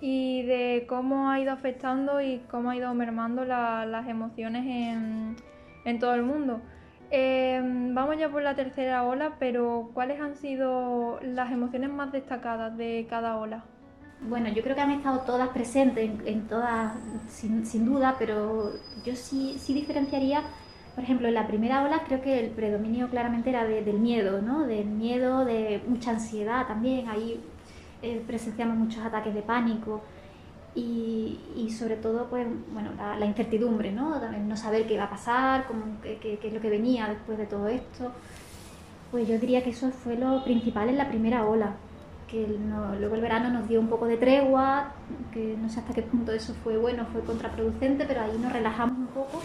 y 0.00 0.42
de 0.42 0.86
cómo 0.88 1.30
ha 1.30 1.38
ido 1.38 1.52
afectando 1.52 2.20
y 2.20 2.40
cómo 2.50 2.70
ha 2.70 2.76
ido 2.76 2.92
mermando 2.94 3.44
las 3.44 4.08
emociones 4.08 4.64
en, 5.84 5.98
todo 5.98 6.14
el 6.14 6.22
mundo. 6.22 6.60
Em, 7.10 7.94
vamos 7.94 8.16
ya 8.18 8.28
por 8.28 8.42
la 8.42 8.54
tercera 8.54 9.04
ola, 9.04 9.36
pero 9.38 9.90
¿cuáles 9.94 10.20
han 10.20 10.36
sido 10.36 11.20
las 11.22 11.52
emociones 11.52 11.90
más 11.90 12.12
destacadas 12.12 12.76
de 12.76 13.06
cada 13.08 13.36
ola? 13.36 13.64
Bueno, 14.22 14.48
yo 14.50 14.62
creo 14.62 14.74
que 14.74 14.82
han 14.82 14.90
estado 14.90 15.20
todas 15.20 15.48
presentes, 15.48 16.10
en, 16.26 16.46
todas, 16.46 16.92
sin, 17.28 17.84
duda, 17.84 18.16
pero 18.18 18.72
yo 19.04 19.16
sí, 19.16 19.56
sí 19.58 19.72
diferenciaría, 19.72 20.42
por 20.94 21.04
ejemplo, 21.04 21.28
en 21.28 21.34
la 21.34 21.46
primera 21.46 21.82
ola 21.82 22.02
creo 22.06 22.20
que 22.20 22.40
el 22.40 22.50
predominio 22.50 23.08
claramente 23.08 23.50
era 23.50 23.64
del 23.64 23.98
miedo, 23.98 24.42
¿no? 24.42 24.66
Del 24.66 24.86
miedo, 24.86 25.44
de 25.44 25.82
mucha 25.86 26.10
ansiedad 26.10 26.66
también, 26.66 27.08
ahí 27.08 27.40
eh, 28.02 28.22
presenciamos 28.26 28.76
muchos 28.76 29.04
ataques 29.04 29.34
de 29.34 29.42
pánico 29.42 30.02
y, 30.74 31.68
sobre 31.76 31.96
todo 31.96 32.28
pues 32.28 32.46
bueno 32.72 32.90
la, 33.18 33.26
incertidumbre 33.26 33.90
no 33.92 34.20
no 34.46 34.56
saber 34.56 34.86
qué 34.86 34.96
va 34.96 35.04
a 35.04 35.10
pasar 35.10 35.66
qué, 36.02 36.38
es 36.42 36.52
lo 36.52 36.60
que 36.60 36.70
venía 36.70 37.08
después 37.08 37.38
de 37.38 37.46
todo 37.46 37.68
esto. 37.68 38.12
Pues 39.10 39.26
yo 39.28 39.38
diría 39.38 39.62
que 39.64 39.70
eso 39.70 39.90
fue 39.90 40.16
lo 40.16 40.44
principal 40.44 40.88
en 40.88 40.96
la 40.98 41.08
primera 41.08 41.44
ola 41.46 41.74
que 42.28 42.46
luego 42.98 43.16
el 43.16 43.20
verano 43.20 43.50
nos 43.50 43.68
dio 43.68 43.80
un 43.80 43.88
poco 43.88 44.06
de 44.06 44.16
tregua 44.16 44.92
que 45.32 45.56
no 45.60 45.68
sé 45.68 45.80
hasta 45.80 45.92
qué 45.92 46.02
punto 46.02 46.32
eso 46.32 46.54
fue 46.54 46.78
bueno 46.78 47.04
fue 47.12 47.22
contraproducente 47.22 48.04
pero 48.06 48.20
ahí 48.20 48.38
nos 48.40 48.52
relajamos 48.52 48.96
un 48.96 49.06
poco 49.08 49.42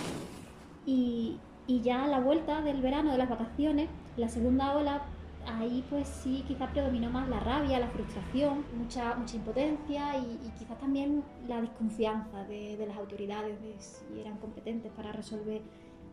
y, 0.85 1.39
ya 1.67 2.03
a 2.03 2.07
la 2.07 2.19
vuelta 2.19 2.61
del 2.61 2.81
verano, 2.81 3.11
de 3.11 3.17
las 3.17 3.29
vacaciones, 3.29 3.89
la 4.17 4.29
segunda 4.29 4.75
ola, 4.75 5.03
ahí 5.47 5.83
pues 5.89 6.07
sí, 6.07 6.43
quizás 6.47 6.71
predominó 6.71 7.09
más 7.09 7.27
la 7.27 7.39
rabia, 7.39 7.79
la 7.79 7.89
frustración, 7.89 8.65
mucha, 8.77 9.15
mucha 9.15 9.35
impotencia 9.35 10.17
y, 10.17 10.51
quizás 10.57 10.79
también 10.79 11.23
la 11.47 11.61
desconfianza 11.61 12.43
de, 12.45 12.77
de 12.77 12.87
las 12.87 12.97
autoridades, 12.97 13.61
de 13.61 13.75
si 13.79 14.19
eran 14.19 14.37
competentes 14.37 14.91
para 14.91 15.11
resolver 15.11 15.61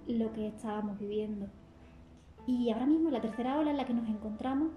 lo 0.07 0.33
que 0.33 0.49
estábamos 0.49 0.99
viviendo. 0.99 1.47
Y 2.47 2.71
ahora 2.71 2.87
mismo, 2.87 3.11
la 3.11 3.21
tercera 3.21 3.59
ola 3.59 3.71
en 3.71 3.77
la 3.77 3.87
que 3.87 3.95
nos 3.95 4.09
encontramos, 4.09 4.73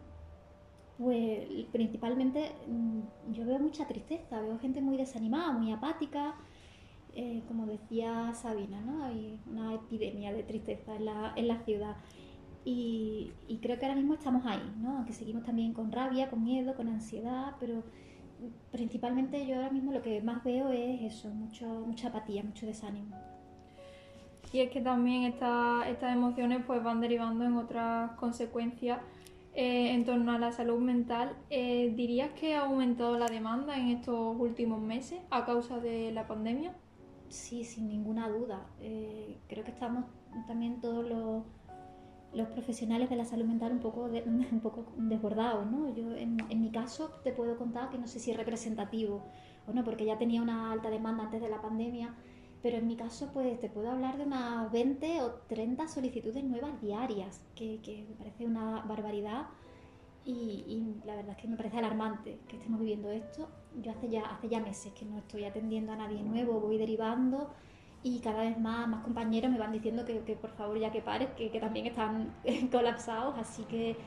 pues 0.98 1.66
principalmente 1.72 2.52
mm, 2.68 3.34
yo 3.34 3.46
veo 3.46 3.60
mucha 3.60 3.88
tristeza, 3.88 4.40
veo 4.42 4.58
gente 4.60 4.82
muy 4.82 4.98
desanimada, 4.98 5.52
muy 5.52 5.72
apática, 5.72 6.36
eh, 7.16 7.42
como 7.48 7.66
decía 7.66 8.34
Sabina, 8.34 8.82
¿no? 8.82 9.04
Hay 9.04 9.40
una 9.50 9.74
epidemia 9.74 10.34
de 10.34 10.44
tristeza 10.44 10.96
en 10.96 11.06
la, 11.06 11.34
en 11.36 11.48
la 11.48 11.60
ciudad. 11.60 11.96
Y, 12.64 13.32
y, 13.48 13.58
creo 13.58 13.78
que 13.78 13.86
ahora 13.86 13.96
mismo 13.96 14.16
estamos 14.16 14.46
ahí, 14.46 14.74
¿no? 14.82 14.98
Aunque 14.98 15.14
seguimos 15.14 15.44
también 15.44 15.74
con 15.74 15.92
rabia, 15.92 16.30
con 16.30 16.44
miedo, 16.44 16.76
con 16.76 16.88
ansiedad, 16.88 17.56
pero 17.60 17.84
principalmente 18.72 19.46
yo 19.46 19.56
ahora 19.56 19.70
mismo 19.70 19.92
lo 19.92 20.02
que 20.02 20.22
más 20.22 20.44
veo 20.44 20.70
es 20.70 21.02
eso, 21.02 21.30
mucho, 21.30 21.66
mucha 21.86 22.10
apatía, 22.10 22.44
mucho 22.44 22.66
desánimo. 22.66 23.16
Y 24.52 24.60
es 24.60 24.72
que 24.72 24.82
también 24.82 25.24
estas 25.24 26.14
emociones 26.14 26.64
pues 26.66 26.84
van 26.84 27.02
derivando 27.02 27.44
en 27.44 27.58
otras 27.58 28.12
consecuencias 28.12 29.00
eh, 29.54 29.92
en 29.92 30.06
torno 30.06 30.32
a 30.32 30.40
la 30.40 30.52
salud 30.52 30.80
mental. 30.80 31.36
Eh, 31.50 31.94
¿Dirías 31.96 32.32
que 32.32 32.56
ha 32.56 32.62
aumentado 32.62 33.18
la 33.18 33.28
demanda 33.28 33.78
en 33.78 33.90
estos 33.90 34.36
últimos 34.40 34.82
meses 34.82 35.20
a 35.30 35.46
causa 35.46 35.80
de 35.80 36.12
la 36.12 36.28
pandemia? 36.28 36.74
Sí, 37.36 37.66
sin 37.66 37.90
ninguna 37.90 38.30
duda. 38.30 38.66
Eh, 38.80 39.38
creo 39.50 39.66
que 39.66 39.72
estamos 39.72 40.06
también 40.48 40.80
todos 40.80 41.06
los, 41.06 41.44
profesionales 42.50 43.10
de 43.10 43.18
la 43.18 43.26
salud 43.26 43.46
mental 43.46 43.74
un 43.74 43.80
poco, 43.80 44.06
un 44.52 44.60
poco 44.62 44.86
desbordados. 44.98 45.70
¿no? 45.70 45.94
Yo 45.94 46.16
en, 46.16 46.38
en, 46.50 46.62
mi 46.62 46.72
caso 46.72 47.12
te 47.24 47.34
puedo 47.34 47.58
contar 47.58 47.90
que 47.90 47.98
no 47.98 48.08
sé 48.08 48.20
si 48.20 48.32
es 48.32 48.38
representativo 48.38 49.22
o 49.68 49.74
no, 49.74 49.84
porque 49.84 50.06
ya 50.06 50.18
tenía 50.18 50.42
una 50.42 50.72
alta 50.72 50.90
demanda 50.90 51.26
antes 51.26 51.42
de 51.42 51.50
la 51.50 51.62
pandemia 51.62 52.16
pero 52.62 52.78
en 52.78 52.88
mi 52.88 52.96
caso 52.96 53.30
pues 53.32 53.60
te 53.60 53.70
puedo 53.70 53.92
hablar 53.92 54.18
de 54.18 54.24
unas 54.24 54.72
20 54.72 55.22
o 55.22 55.34
30 55.48 55.88
solicitudes 55.88 56.44
nuevas 56.44 56.82
diarias, 56.82 57.46
que, 57.54 57.80
que 57.82 58.08
me 58.10 58.16
parece 58.16 58.48
una 58.48 58.82
barbaridad 58.82 59.50
y, 60.26 60.96
la 61.06 61.16
verdad 61.16 61.36
es 61.36 61.38
que 61.38 61.48
me 61.48 61.58
parece 61.58 61.78
alarmante 61.78 62.40
que 62.48 62.58
estemos 62.58 62.80
viviendo 62.80 63.12
esto. 63.12 63.48
Yo 63.82 63.92
hace 63.92 64.10
ya, 64.10 64.22
hace 64.24 64.50
ya 64.50 64.60
meses 64.60 64.94
que 64.94 65.06
no 65.06 65.18
estoy 65.20 65.46
atendiendo 65.46 65.92
a 65.94 65.96
nadie 65.98 66.24
nuevo, 66.24 66.60
voy 66.60 66.78
derivando 66.78 67.50
y 68.04 68.20
cada 68.22 68.42
vez 68.44 68.58
más, 68.60 68.88
más 68.88 69.04
compañeros 69.04 69.52
me 69.52 69.58
van 69.58 69.72
diciendo 69.72 70.06
que, 70.06 70.24
que 70.24 70.36
por 70.36 70.52
favor 70.52 70.78
ya 70.80 70.92
que 70.92 71.02
pares, 71.02 71.30
que, 71.38 71.52
que 71.52 71.60
también 71.60 71.88
están 71.88 72.34
colapsados, 72.72 73.36
así 73.38 73.64
que 73.66 73.98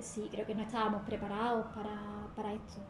sí, 0.00 0.28
creo 0.30 0.46
que 0.46 0.54
no 0.54 0.62
estábamos 0.62 1.02
preparados 1.02 1.66
para, 1.74 2.32
para 2.34 2.54
esto. 2.54 2.80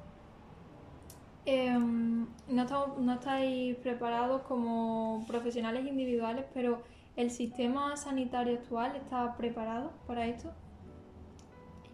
Em, 1.47 2.27
no, 2.49 2.65
no 2.99 3.13
estáis 3.15 3.77
preparados 3.77 4.43
como 4.43 5.25
profesionales 5.27 5.87
individuales, 5.87 6.47
pero 6.55 6.83
¿el 7.17 7.31
sistema 7.31 7.97
sanitario 7.97 8.55
actual 8.55 8.97
está 8.97 9.37
preparado 9.37 9.93
para 10.07 10.27
esto? 10.27 10.51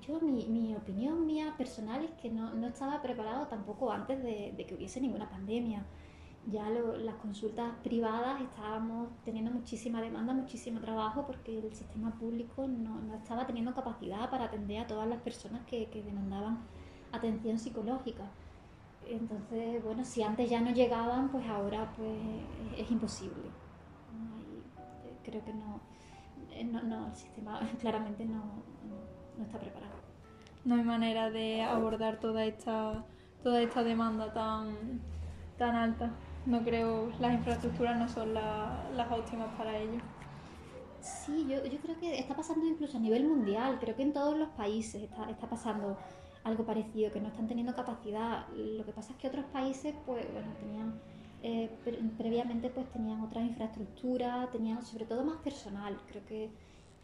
Yo, 0.07 0.21
mi, 0.21 0.47
mi 0.47 0.75
opinión 0.75 1.27
mía 1.27 1.55
personal 1.57 2.05
es 2.05 2.11
que 2.13 2.31
no, 2.31 2.55
no 2.55 2.69
estaba 2.69 3.03
preparado 3.03 3.47
tampoco 3.47 3.93
antes 3.93 4.23
de, 4.23 4.53
de, 4.57 4.67
que 4.67 4.75
hubiese 4.75 5.01
ninguna 5.01 5.29
pandemia. 5.29 5.85
Ya 6.47 6.71
lo, 6.71 6.97
las 6.97 7.17
consultas 7.17 7.75
privadas 7.83 8.41
estábamos 8.41 9.09
teniendo 9.25 9.51
muchísima 9.51 10.01
demanda, 10.01 10.33
muchísimo 10.33 10.81
trabajo, 10.81 11.27
porque 11.27 11.59
el 11.59 11.75
sistema 11.75 12.13
público 12.19 12.67
no, 12.67 13.01
no 13.01 13.15
estaba 13.15 13.47
teniendo 13.47 13.75
capacidad 13.75 14.31
para 14.31 14.45
atender 14.45 14.81
a 14.81 14.87
todas 14.87 15.09
las 15.09 15.21
personas 15.21 15.67
que, 15.67 15.89
que 15.91 16.03
demandaban 16.03 16.61
atención 17.13 17.59
psicológica. 17.59 18.25
Entonces, 19.07 19.83
bueno, 19.83 20.05
si 20.05 20.23
antes 20.23 20.49
ya 20.49 20.61
no 20.61 20.71
llegaban, 20.71 21.31
pues 21.31 21.47
ahora 21.49 21.93
pues 21.97 22.17
es 22.79 22.91
imposible. 22.91 23.49
Eh, 25.05 25.15
creo 25.25 25.45
que 25.45 25.51
eh, 26.53 26.65
no, 26.65 26.83
no, 26.83 27.07
el 27.09 27.17
sistema 27.17 27.61
claramente 27.81 28.25
no, 28.25 28.37
no, 28.37 29.10
está 29.45 29.59
preparado. 29.59 29.93
No 30.65 30.77
hay 30.77 30.83
manera 30.83 31.31
de 31.31 31.63
abordar 31.63 32.21
toda 32.21 32.45
esta, 32.45 33.05
toda 33.43 33.63
esta 33.63 33.83
demanda 33.83 34.33
tan, 34.33 35.01
tan 35.59 35.75
alta. 35.75 36.11
No 36.47 36.63
creo, 36.63 37.11
las 37.21 37.35
infraestructuras 37.35 37.99
no 37.99 38.09
son 38.09 38.35
las 38.35 39.11
óptimas 39.11 39.49
para 39.57 39.77
ello. 39.79 40.01
Sí, 41.01 41.47
yo, 41.49 41.65
yo 41.65 41.79
creo 41.79 41.99
que 41.99 42.19
está 42.19 42.35
pasando 42.35 42.67
incluso 42.67 42.99
a 42.99 43.01
nivel 43.01 43.25
mundial, 43.27 43.79
creo 43.81 43.97
que 43.97 44.03
en 44.03 44.13
todos 44.13 44.37
los 44.37 44.51
países 44.51 45.03
está, 45.03 45.31
está 45.31 45.49
pasando 45.49 45.97
algo 46.45 46.65
parecido, 46.65 47.11
que 47.11 47.21
no 47.21 47.29
están 47.29 47.47
teniendo 47.47 47.75
capacidad. 47.75 48.47
Lo 48.49 48.85
que 48.85 48.93
pasa 48.93 49.13
es 49.13 49.19
que 49.19 49.29
otros 49.29 49.47
países, 49.47 49.95
pues, 50.07 50.31
bueno, 50.33 50.53
tenían 50.61 51.01
eh, 51.43 51.71
previamente 52.19 52.69
pues 52.69 52.87
tenían 52.93 53.23
otras 53.23 53.45
infraestructuras, 53.45 54.51
tenían 54.51 54.85
sobre 54.85 55.07
todo 55.07 55.25
más 55.25 55.39
personal. 55.39 55.99
Creo 56.07 56.25
que, 56.27 56.51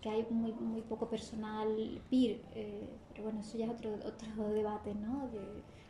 que 0.06 0.12
hay 0.12 0.26
muy, 0.30 0.52
muy 0.52 0.82
poco 0.82 1.08
personal 1.08 2.00
PIR, 2.08 2.40
eh, 2.54 2.88
pero 3.10 3.24
bueno, 3.24 3.40
eso 3.40 3.58
ya 3.58 3.64
es 3.64 3.72
otro, 3.72 3.92
otro 4.04 4.48
debate, 4.54 4.94
¿no? 4.94 5.28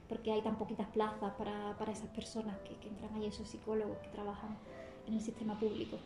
Porque 0.09 0.33
hay 0.33 0.41
tan 0.41 0.57
poquitas 0.57 0.87
plazas 0.89 1.35
para, 1.35 1.77
para 1.77 1.93
esas 1.93 2.09
personas 2.09 2.57
que, 2.61 2.89
entran 2.89 3.15
ahí, 3.15 3.27
esos 3.27 3.47
psicólogos 3.47 3.99
que 3.99 4.09
trabajan 4.09 4.57
en 5.07 5.15
el 5.15 5.21
sistema 5.21 5.59
público. 5.61 5.99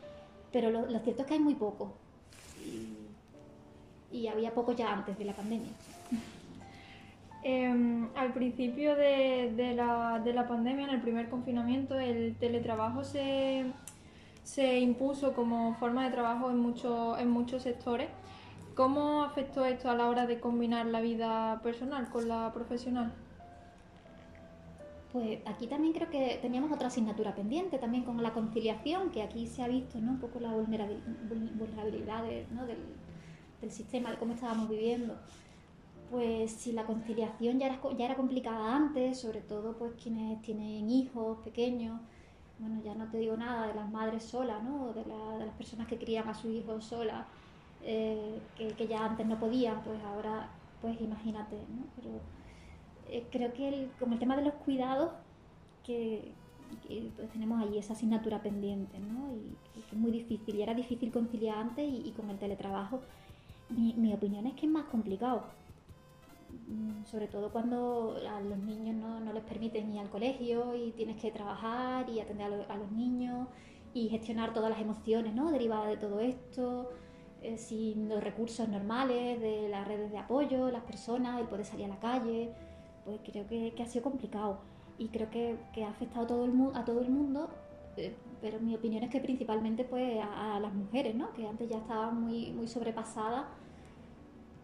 Pero 0.50 0.70
lo, 0.70 0.98
cierto 0.98 1.22
es 1.22 1.28
que 1.28 1.34
hay 1.34 1.40
muy 1.40 1.54
poco. 1.54 1.92
Y, 4.12 4.26
había 4.26 4.52
poco 4.54 4.72
ya 4.72 4.92
antes 4.92 5.16
de 5.16 5.24
la 5.24 5.32
pandemia. 5.32 5.70
Eh, 7.42 8.06
al 8.16 8.34
principio 8.34 8.94
de, 8.96 9.54
de, 9.56 9.74
la, 9.74 10.20
de, 10.22 10.34
la, 10.34 10.46
pandemia, 10.46 10.84
en 10.84 10.90
el 10.90 11.00
primer 11.00 11.30
confinamiento, 11.30 11.98
el 11.98 12.36
teletrabajo 12.36 13.02
se, 13.02 13.64
se 14.42 14.78
impuso 14.80 15.32
como 15.34 15.74
forma 15.74 16.04
de 16.04 16.12
trabajo 16.12 16.50
en, 16.50 16.58
mucho, 16.58 17.18
en 17.18 17.30
muchos 17.30 17.62
sectores. 17.62 18.08
¿Cómo 18.74 19.22
afectó 19.22 19.64
esto 19.64 19.90
a 19.90 19.94
la 19.94 20.08
hora 20.08 20.26
de 20.26 20.40
combinar 20.40 20.86
la 20.86 21.00
vida 21.00 21.60
personal 21.62 22.08
con 22.08 22.28
la 22.28 22.52
profesional? 22.52 23.12
Pues 25.12 25.40
aquí 25.44 25.66
también 25.66 25.92
creo 25.92 26.08
que 26.08 26.38
teníamos 26.40 26.70
otra 26.72 26.86
asignatura 26.86 27.34
pendiente, 27.34 27.78
también 27.78 28.04
con 28.04 28.22
la 28.22 28.32
conciliación, 28.32 29.10
que 29.10 29.22
aquí 29.22 29.46
se 29.46 29.62
ha 29.62 29.68
visto 29.68 29.98
¿no? 30.00 30.12
un 30.12 30.20
poco 30.20 30.38
la 30.38 30.52
vulnerabilidad 30.52 32.24
¿no? 32.52 32.64
del, 32.64 32.78
del 33.60 33.70
sistema, 33.72 34.12
de 34.12 34.18
cómo 34.18 34.34
estábamos 34.34 34.68
viviendo 34.68 35.16
pues 36.10 36.50
si 36.50 36.72
la 36.72 36.84
conciliación 36.84 37.58
ya 37.58 37.66
era, 37.66 37.80
ya 37.96 38.04
era 38.04 38.16
complicada 38.16 38.74
antes, 38.74 39.20
sobre 39.20 39.40
todo 39.40 39.76
pues 39.78 39.92
quienes 39.94 40.42
tienen 40.42 40.90
hijos 40.90 41.38
pequeños, 41.44 42.00
bueno, 42.60 42.80
ya 42.84 42.94
no 42.94 43.06
te 43.10 43.18
digo 43.18 43.36
nada 43.36 43.68
de 43.68 43.74
las 43.74 43.90
madres 43.90 44.22
solas, 44.24 44.62
¿no? 44.62 44.92
De, 44.92 45.04
la, 45.06 45.38
de 45.38 45.46
las 45.46 45.54
personas 45.54 45.88
que 45.88 45.98
crían 45.98 46.28
a 46.28 46.34
sus 46.34 46.50
hijos 46.50 46.84
solas, 46.84 47.26
eh, 47.82 48.40
que, 48.56 48.68
que, 48.68 48.86
ya 48.86 49.04
antes 49.04 49.26
no 49.26 49.38
podían, 49.40 49.82
pues 49.82 49.98
ahora, 50.04 50.50
pues 50.82 51.00
imagínate, 51.00 51.56
¿no? 51.56 51.84
Pero 51.96 52.20
eh, 53.08 53.26
creo 53.30 53.52
que 53.54 53.68
el, 53.68 53.90
como 53.98 54.12
el 54.12 54.18
tema 54.18 54.36
de 54.36 54.42
los 54.42 54.54
cuidados, 54.54 55.10
que, 55.84 56.32
que 56.86 57.10
pues 57.16 57.30
tenemos 57.30 57.62
ahí 57.62 57.78
esa 57.78 57.94
asignatura 57.94 58.42
pendiente, 58.42 58.98
¿no? 58.98 59.32
Y, 59.32 59.56
que 59.88 59.96
es 59.96 60.00
muy 60.00 60.10
difícil, 60.10 60.54
y 60.54 60.62
era 60.62 60.74
difícil 60.74 61.10
conciliar 61.10 61.58
antes 61.58 61.88
y, 61.88 62.08
y 62.08 62.12
con 62.12 62.28
el 62.28 62.38
teletrabajo, 62.38 63.00
mi, 63.70 63.94
mi 63.94 64.12
opinión 64.12 64.46
es 64.46 64.54
que 64.54 64.66
es 64.66 64.72
más 64.72 64.84
complicado 64.84 65.44
sobre 67.04 67.26
todo 67.28 67.50
cuando 67.50 68.16
a 68.28 68.40
los 68.40 68.58
niños 68.58 68.96
no, 68.96 69.20
no, 69.20 69.32
les 69.32 69.42
permiten 69.42 69.92
ir 69.92 70.00
al 70.00 70.10
colegio 70.10 70.74
y 70.74 70.92
tienes 70.92 71.20
que 71.20 71.30
trabajar 71.30 72.08
y 72.08 72.20
atender 72.20 72.46
a, 72.46 72.56
lo, 72.56 72.70
a 72.70 72.76
los 72.76 72.92
niños 72.92 73.48
y 73.94 74.08
gestionar 74.08 74.52
todas 74.52 74.70
las 74.70 74.80
emociones 74.80 75.34
¿no? 75.34 75.50
derivadas 75.50 75.88
de 75.88 75.96
todo 75.96 76.20
esto, 76.20 76.90
eh, 77.42 77.58
sin 77.58 78.08
los 78.08 78.22
recursos 78.22 78.68
normales 78.68 79.40
de 79.40 79.68
las 79.68 79.86
redes 79.88 80.10
de 80.12 80.18
apoyo, 80.18 80.70
las 80.70 80.84
personas, 80.84 81.40
el 81.40 81.48
poder 81.48 81.64
salir 81.64 81.86
a 81.86 81.88
la 81.88 81.98
calle, 81.98 82.52
pues 83.04 83.20
creo 83.24 83.46
que, 83.48 83.74
ha 83.82 83.86
sido 83.86 84.04
complicado 84.04 84.60
y 84.98 85.08
creo 85.08 85.30
que, 85.30 85.56
que, 85.72 85.84
ha 85.84 85.90
afectado 85.90 86.26
todo 86.26 86.44
el, 86.44 86.52
a 86.74 86.84
todo 86.84 87.00
el 87.00 87.10
mundo, 87.10 87.48
eh, 87.96 88.14
pero 88.40 88.60
mi 88.60 88.74
opinión 88.74 89.02
es 89.02 89.10
que 89.10 89.20
principalmente 89.20 89.84
pues 89.84 90.20
a, 90.22 90.56
a 90.56 90.60
las 90.60 90.72
mujeres, 90.72 91.14
¿no? 91.16 91.32
que 91.32 91.48
antes 91.48 91.68
ya 91.68 91.78
estaban 91.78 92.20
muy, 92.20 92.52
muy 92.52 92.68
sobrepasadas 92.68 93.46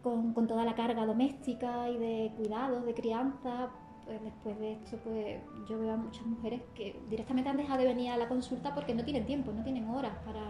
con, 0.07 0.33
con, 0.35 0.47
toda 0.47 0.64
la 0.64 0.77
carga 0.77 1.05
doméstica 1.05 1.90
y 1.90 1.97
de 1.97 2.33
cuidados, 2.37 2.87
de 2.87 2.95
crianza, 2.95 3.71
pues 4.05 4.23
después 4.23 4.57
de 4.61 4.75
esto 4.75 4.97
pues 5.03 5.40
yo 5.69 5.81
veo 5.81 5.95
a 5.95 5.97
muchas 5.97 6.25
mujeres 6.25 6.61
que 6.77 6.97
directamente 7.11 7.51
han 7.51 7.57
dejado 7.57 7.81
de 7.81 7.87
venir 7.87 8.12
a 8.12 8.16
la 8.16 8.29
consulta 8.29 8.73
porque 8.73 8.95
no 8.95 9.03
tienen 9.03 9.27
tiempo, 9.27 9.51
no 9.53 9.64
tienen 9.64 9.88
horas 9.90 10.12
para, 10.25 10.45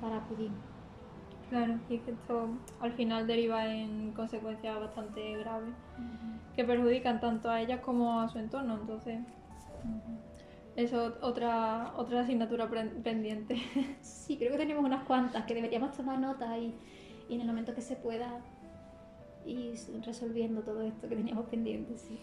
para 0.00 0.18
acudir. 0.18 0.52
Claro, 1.50 1.80
y 1.90 1.96
es 1.96 2.02
que 2.02 2.12
esto 2.12 2.50
al 2.78 2.92
final 2.92 3.26
deriva 3.26 3.66
en 3.66 4.12
consecuencias 4.12 4.78
bastante 4.78 5.36
graves 5.38 5.74
uh 5.98 6.02
-huh. 6.02 6.54
que 6.54 6.62
perjudican 6.64 7.18
tanto 7.18 7.50
a 7.50 7.60
ellas 7.62 7.80
como 7.80 8.20
a 8.20 8.28
su 8.28 8.38
entorno, 8.38 8.74
entonces... 8.74 9.18
Uh 9.18 9.88
-huh. 9.88 10.32
Eso 10.74 11.08
es 11.08 11.12
otra, 11.20 11.92
otra 11.96 12.20
asignatura 12.20 12.66
pendiente. 13.02 13.56
Sí, 14.00 14.38
creo 14.38 14.52
que 14.52 14.58
tenemos 14.58 14.84
unas 14.84 15.04
cuantas 15.04 15.44
que 15.44 15.54
deberíamos 15.54 15.94
tomar 15.94 16.18
nota 16.18 16.56
y, 16.56 16.74
y 17.32 17.36
en 17.36 17.40
el 17.40 17.46
momento 17.46 17.74
que 17.74 17.80
se 17.80 17.96
pueda 17.96 18.40
ir 19.46 19.74
resolviendo 20.04 20.60
todo 20.60 20.82
esto 20.82 21.08
que 21.08 21.16
teníamos 21.16 21.46
pendiente. 21.46 21.96
Sí. 21.96 22.20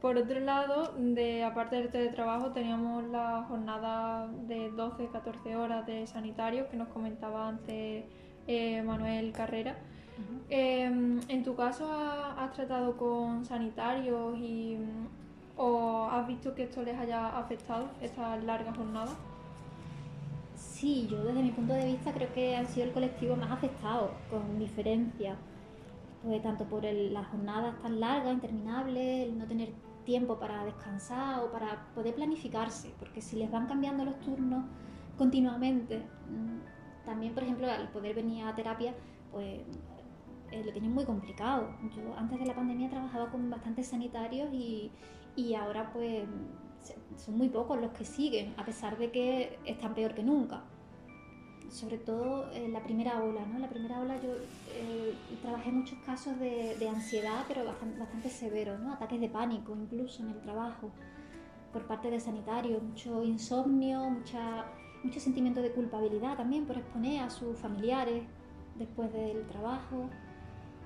Por 0.00 0.16
otro 0.16 0.40
lado, 0.40 0.92
de, 0.96 1.44
aparte 1.44 1.76
del 1.76 1.90
teletrabajo, 1.90 2.50
teníamos 2.52 3.04
la 3.04 3.44
jornada 3.48 4.28
de 4.46 4.72
12-14 4.72 5.56
horas 5.56 5.86
de 5.86 6.06
sanitario 6.06 6.68
que 6.68 6.76
nos 6.76 6.88
comentaba 6.88 7.48
antes 7.48 8.04
eh, 8.46 8.82
Manuel 8.82 9.32
Carrera. 9.32 9.76
Em, 10.50 11.20
¿En 11.28 11.44
tu 11.44 11.54
caso 11.54 11.88
has, 11.92 12.52
tratado 12.52 12.96
con 12.96 13.44
sanitarios 13.44 14.36
y, 14.38 14.78
o 15.56 16.08
has 16.10 16.26
visto 16.26 16.54
que 16.54 16.64
esto 16.64 16.82
les 16.82 16.98
haya 16.98 17.38
afectado, 17.38 17.88
esta 18.00 18.36
larga 18.36 18.72
jornada? 18.74 19.12
Sí, 20.78 21.08
yo 21.10 21.24
desde 21.24 21.42
mi 21.42 21.50
punto 21.50 21.72
de 21.72 21.86
vista 21.86 22.12
creo 22.12 22.32
que 22.32 22.54
han 22.54 22.68
sido 22.68 22.86
el 22.86 22.92
colectivo 22.92 23.34
más 23.34 23.50
afectado, 23.50 24.12
con 24.30 24.60
diferencia. 24.60 25.34
Pues 26.22 26.40
tanto 26.40 26.66
por 26.66 26.84
las 26.84 27.26
jornadas 27.26 27.82
tan 27.82 27.98
largas, 27.98 28.32
interminables, 28.32 29.26
el 29.26 29.36
no 29.36 29.46
tener 29.48 29.70
tiempo 30.04 30.38
para 30.38 30.64
descansar 30.64 31.40
o 31.42 31.50
para 31.50 31.84
poder 31.96 32.14
planificarse, 32.14 32.94
porque 33.00 33.20
si 33.20 33.34
les 33.34 33.50
van 33.50 33.66
cambiando 33.66 34.04
los 34.04 34.20
turnos 34.20 34.66
continuamente, 35.16 35.98
mm, 35.98 37.04
también 37.04 37.34
por 37.34 37.42
ejemplo 37.42 37.68
al 37.68 37.88
poder 37.88 38.14
venir 38.14 38.44
a 38.44 38.54
terapia, 38.54 38.94
pues 39.32 39.62
eh, 40.52 40.62
lo 40.64 40.70
tienen 40.70 40.92
muy 40.92 41.04
complicado. 41.04 41.74
Yo 41.96 42.16
antes 42.16 42.38
de 42.38 42.46
la 42.46 42.54
pandemia 42.54 42.88
trabajaba 42.88 43.32
con 43.32 43.50
bastantes 43.50 43.88
sanitarios 43.88 44.48
y, 44.52 44.92
y 45.34 45.54
ahora 45.54 45.90
pues 45.92 46.22
son 47.16 47.36
muy 47.36 47.48
pocos 47.48 47.80
los 47.80 47.92
que 47.92 48.04
siguen, 48.04 48.54
a 48.56 48.64
pesar 48.64 48.98
de 48.98 49.10
que 49.10 49.58
están 49.64 49.94
peor 49.94 50.14
que 50.14 50.22
nunca 50.22 50.64
sobre 51.70 51.98
todo 51.98 52.50
en 52.52 52.72
la 52.72 52.82
primera 52.82 53.22
ola, 53.22 53.44
¿no? 53.46 53.56
En 53.56 53.62
la 53.62 53.68
primera 53.68 54.00
ola 54.00 54.16
yo 54.22 54.30
eh, 54.74 55.14
trabajé 55.42 55.70
muchos 55.70 55.98
casos 56.04 56.38
de, 56.38 56.88
ansiedad, 56.88 57.44
pero 57.46 57.64
bastante, 57.64 57.98
bastante 57.98 58.30
severos, 58.30 58.80
¿no? 58.80 58.94
Ataques 58.94 59.20
de 59.20 59.28
pánico 59.28 59.76
incluso 59.76 60.22
en 60.22 60.30
el 60.30 60.40
trabajo 60.40 60.90
por 61.72 61.86
parte 61.86 62.10
de 62.10 62.18
sanitarios, 62.20 62.82
mucho 62.82 63.22
insomnio, 63.22 64.08
mucha, 64.08 64.64
mucho 65.04 65.20
sentimiento 65.20 65.60
de 65.60 65.70
culpabilidad 65.72 66.36
también 66.36 66.66
por 66.66 66.78
exponer 66.78 67.22
a 67.22 67.30
sus 67.30 67.58
familiares 67.58 68.24
después 68.76 69.12
del 69.12 69.46
trabajo. 69.46 70.08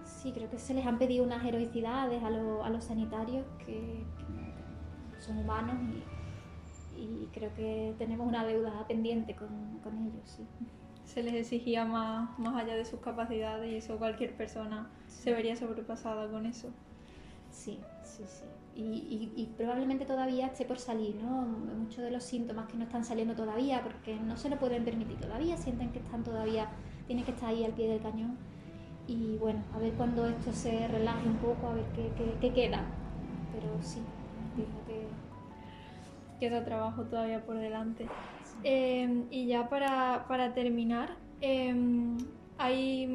Sí, 0.05 0.33
creo 0.33 0.51
que 0.51 0.59
se 0.59 0.75
les 0.75 0.85
han 0.85 0.99
pedido 0.99 1.25
unas 1.25 1.45
heroicidades 1.45 2.23
a, 2.23 2.27
a 2.27 2.71
los 2.71 2.85
sanitarios 2.85 3.47
que, 3.65 4.05
son 5.23 5.39
humanos 5.39 5.77
y, 5.81 7.01
y 7.03 7.29
creo 7.33 7.55
que 7.55 7.95
tenemos 7.99 8.27
una 8.27 8.45
deuda 8.45 8.87
pendiente 8.87 9.35
con, 9.35 9.81
con 9.83 9.99
ellos. 9.99 10.23
Sí. 10.25 10.47
Se 11.05 11.23
les 11.23 11.35
exigía 11.35 11.85
más, 11.85 12.39
más 12.39 12.63
allá 12.63 12.75
de 12.75 12.85
sus 12.85 13.01
capacidades 13.01 13.71
y 13.71 13.77
eso 13.77 13.99
cualquier 13.99 14.37
persona 14.37 14.91
se 15.07 15.33
vería 15.33 15.57
sobrepasada 15.57 16.31
con 16.31 16.47
eso. 16.47 16.71
Sí, 17.51 17.81
sí, 18.03 18.23
sí. 18.27 18.45
Y, 18.75 19.31
y, 19.37 19.47
probablemente 19.59 20.07
todavía 20.07 20.47
esté 20.47 20.65
por 20.65 20.79
salir, 20.79 21.17
¿no? 21.17 21.43
Muchos 21.43 22.03
de 22.03 22.11
los 22.11 22.25
síntomas 22.25 22.67
que 22.69 22.79
no 22.79 22.85
están 22.85 23.05
saliendo 23.05 23.35
todavía 23.35 23.83
porque 23.83 24.17
no 24.17 24.39
se 24.39 24.49
lo 24.49 24.59
pueden 24.59 24.83
permitir 24.83 25.21
todavía, 25.21 25.59
sienten 25.59 25.93
que 25.93 25.99
están 25.99 26.25
todavía, 26.25 26.71
tienen 27.07 27.27
que 27.27 27.33
estar 27.33 27.51
ahí 27.51 27.65
al 27.65 27.73
pie 27.73 27.89
del 27.89 28.01
cañón. 28.01 28.39
Y 29.07 29.37
bueno, 29.37 29.63
a 29.75 29.79
ver 29.79 29.93
cuando 29.93 30.27
esto 30.27 30.55
se 30.55 30.89
relaje 30.89 31.29
un 31.29 31.37
poco, 31.37 31.67
a 31.67 31.75
ver 31.75 31.85
qué, 31.95 32.11
qué, 32.17 32.35
qué 32.41 32.55
queda. 32.55 32.87
Pero 33.53 33.69
sí, 33.83 34.01
queda 36.43 36.65
trabajo 36.65 37.05
todavía 37.05 37.41
por 37.47 37.57
delante. 37.57 38.09
Em, 38.65 39.27
y 39.31 39.47
ya 39.47 39.69
para, 39.69 40.25
para 40.27 40.55
terminar, 40.55 41.11
em, 41.41 42.17
hay 42.59 43.07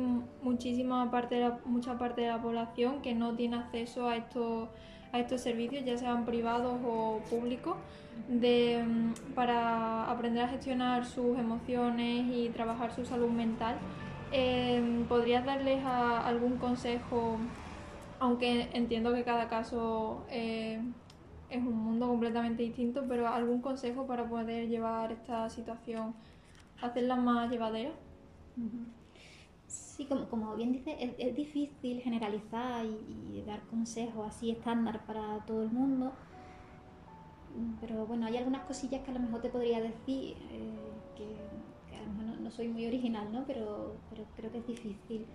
muchísima 0.42 1.12
parte 1.12 1.52
mucha 1.66 1.98
parte 1.98 2.22
de 2.22 2.30
la 2.30 2.42
población 2.42 3.02
que 3.02 3.13
no 3.13 3.36
tiene 3.36 3.58
acceso 3.58 4.08
a 4.08 4.16
estos, 4.16 4.70
a 5.12 5.20
estos 5.20 5.42
servicios, 5.42 5.84
ya 5.84 5.98
sean 5.98 6.24
privados 6.26 6.80
o 6.86 7.20
públicos, 7.30 7.76
de, 8.30 8.76
em, 8.80 9.13
para 9.36 10.10
aprender 10.10 10.44
a 10.46 10.48
gestionar 10.48 11.06
sus 11.06 11.38
emociones 11.38 12.28
y 12.34 12.48
trabajar 12.50 12.94
su 12.94 13.04
salud 13.04 13.30
mental. 13.30 13.76
¿Podrías 15.10 15.44
darles 15.46 15.84
algún 15.86 16.58
consejo? 16.58 17.38
Aunque 18.20 18.70
entiendo 18.74 19.13
que 19.13 19.24
cada 19.24 19.48
caso 19.48 20.26
eh, 20.30 20.82
es 21.49 21.63
un 21.63 21.77
mundo 21.77 22.07
completamente 22.07 22.63
distinto, 22.63 23.05
pero 23.07 23.27
algún 23.27 23.62
consejo 23.62 24.05
para 24.05 24.27
poder 24.27 24.67
llevar 24.67 25.12
esta 25.12 25.49
situación, 25.49 26.13
hacerla 26.81 27.15
más 27.15 27.49
llevadera. 27.49 27.91
Sí, 29.67 30.05
como, 30.05 30.27
como 30.29 30.55
bien 30.55 30.71
dice, 30.71 30.95
es, 30.99 31.36
difícil 31.36 32.01
generalizar 32.01 32.86
y, 32.86 33.43
dar 33.45 33.62
consejos 33.62 34.27
así 34.27 34.51
estándar 34.51 35.05
para 35.05 35.39
todo 35.45 35.63
el 35.63 35.71
mundo, 35.71 36.12
pero 37.79 38.05
bueno, 38.05 38.25
hay 38.25 38.38
algunas 38.38 38.63
cosillas 38.63 39.01
que 39.03 39.12
a 39.12 39.13
lo 39.13 39.19
mejor 39.19 39.41
te 39.41 39.49
podría 39.49 39.81
decir, 39.81 40.36
eh, 40.51 40.91
que, 41.15 41.95
a 41.95 42.01
lo 42.01 42.13
mejor 42.13 42.41
no, 42.41 42.51
soy 42.51 42.67
muy 42.67 42.86
original, 42.86 43.31
¿no? 43.31 43.45
pero, 43.47 43.95
pero 44.10 44.25
creo 44.36 44.51
que 44.51 44.60
es 44.60 44.67
difícil. 44.67 45.25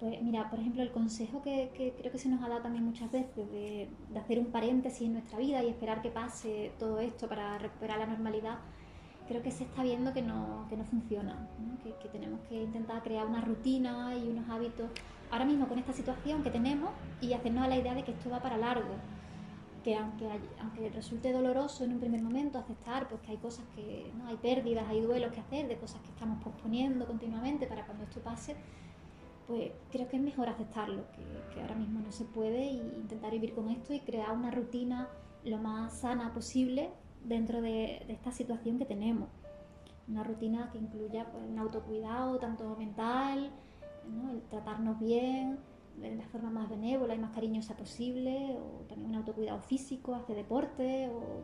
Pues 0.00 0.22
mira, 0.22 0.48
por 0.48 0.58
ejemplo, 0.58 0.82
el 0.82 0.90
consejo 0.92 1.42
que, 1.42 1.70
creo 1.98 2.10
que 2.10 2.18
se 2.18 2.30
nos 2.30 2.42
ha 2.42 2.48
dado 2.48 2.62
también 2.62 2.84
muchas 2.86 3.12
veces 3.12 3.50
de, 3.52 3.90
hacer 4.18 4.38
un 4.38 4.46
paréntesis 4.46 5.02
en 5.02 5.12
nuestra 5.12 5.38
vida 5.38 5.62
y 5.62 5.68
esperar 5.68 6.00
que 6.00 6.08
pase 6.08 6.72
todo 6.78 7.00
esto 7.00 7.28
para 7.28 7.58
recuperar 7.58 7.98
la 7.98 8.06
normalidad, 8.06 8.60
creo 9.28 9.42
que 9.42 9.50
se 9.50 9.64
está 9.64 9.82
viendo 9.82 10.14
que 10.14 10.22
no, 10.22 10.66
que 10.70 10.76
no 10.78 10.84
funciona, 10.84 11.46
Que, 12.02 12.08
tenemos 12.08 12.40
que 12.48 12.62
intentar 12.62 13.02
crear 13.02 13.26
una 13.26 13.42
rutina 13.42 14.16
y 14.16 14.26
unos 14.26 14.48
hábitos 14.48 14.90
ahora 15.30 15.44
mismo 15.44 15.68
con 15.68 15.78
esta 15.78 15.92
situación 15.92 16.42
que 16.42 16.50
tenemos 16.50 16.90
y 17.20 17.34
hacernos 17.34 17.64
a 17.64 17.68
la 17.68 17.76
idea 17.76 17.94
de 17.94 18.02
que 18.02 18.12
esto 18.12 18.30
va 18.30 18.40
para 18.40 18.56
largo. 18.56 18.94
Que 19.84 19.96
aunque, 19.96 20.26
aunque 20.60 20.88
resulte 20.90 21.30
doloroso 21.30 21.84
en 21.84 21.92
un 21.92 22.00
primer 22.00 22.22
momento 22.22 22.58
aceptar 22.58 23.06
pues 23.06 23.20
que 23.20 23.32
hay 23.32 23.38
cosas 23.38 23.66
que, 23.74 24.10
¿no? 24.16 24.28
hay 24.28 24.36
pérdidas, 24.36 24.88
hay 24.88 25.02
duelos 25.02 25.30
que 25.32 25.40
hacer, 25.40 25.68
de 25.68 25.76
cosas 25.76 26.00
que 26.00 26.08
estamos 26.08 26.42
posponiendo 26.42 27.06
continuamente 27.06 27.66
para 27.66 27.84
cuando 27.84 28.04
esto 28.04 28.20
pase, 28.20 28.56
pues 29.50 29.72
creo 29.90 30.08
que 30.08 30.16
es 30.16 30.22
mejor 30.22 30.48
aceptarlo, 30.48 31.02
que, 31.52 31.60
ahora 31.60 31.74
mismo 31.74 31.98
no 31.98 32.12
se 32.12 32.24
puede 32.24 32.68
e 32.68 32.72
intentar 32.74 33.32
vivir 33.32 33.52
con 33.52 33.68
esto 33.68 33.92
y 33.92 33.98
crear 33.98 34.30
una 34.30 34.52
rutina 34.52 35.08
lo 35.44 35.58
más 35.58 35.98
sana 35.98 36.32
posible 36.32 36.90
dentro 37.24 37.60
de, 37.60 38.06
esta 38.06 38.30
situación 38.30 38.78
que 38.78 38.84
tenemos. 38.84 39.28
Una 40.06 40.22
rutina 40.22 40.70
que 40.70 40.78
incluya 40.78 41.26
pues, 41.32 41.42
un 41.48 41.58
autocuidado 41.58 42.38
tanto 42.38 42.76
mental, 42.76 43.50
el 44.32 44.40
tratarnos 44.42 45.00
bien 45.00 45.58
de 45.96 46.14
la 46.14 46.28
forma 46.28 46.50
más 46.50 46.70
benévola 46.70 47.16
y 47.16 47.18
más 47.18 47.32
cariñosa 47.32 47.76
posible, 47.76 48.56
o 48.56 48.84
también 48.86 49.10
un 49.10 49.16
autocuidado 49.16 49.60
físico, 49.62 50.14
hacer 50.14 50.36
deporte, 50.36 51.08
o 51.08 51.42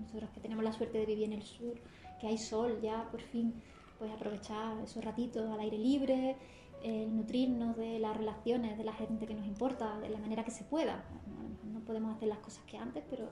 nosotros 0.00 0.30
que 0.30 0.40
tenemos 0.40 0.62
la 0.62 0.72
suerte 0.72 0.98
de 0.98 1.06
vivir 1.06 1.24
en 1.24 1.32
el 1.32 1.42
sur, 1.42 1.74
que 2.20 2.28
hay 2.28 2.38
sol 2.38 2.78
ya 2.80 3.08
por 3.10 3.20
fin, 3.20 3.52
pues 3.98 4.12
aprovechar 4.12 4.78
esos 4.84 5.04
ratitos 5.04 5.50
al 5.50 5.58
aire 5.58 5.76
libre, 5.76 6.36
el 6.84 7.16
nutrirnos 7.16 7.76
de 7.76 7.98
las 7.98 8.14
relaciones 8.14 8.76
de 8.76 8.84
la 8.84 8.92
gente 8.92 9.26
que 9.26 9.34
nos 9.34 9.46
importa 9.46 9.98
de 10.00 10.10
la 10.10 10.18
manera 10.18 10.44
que 10.44 10.50
se 10.50 10.64
pueda. 10.64 11.02
no 11.72 11.80
podemos 11.80 12.14
hacer 12.14 12.28
las 12.28 12.38
cosas 12.38 12.62
que 12.64 12.76
antes, 12.76 13.02
pero 13.08 13.30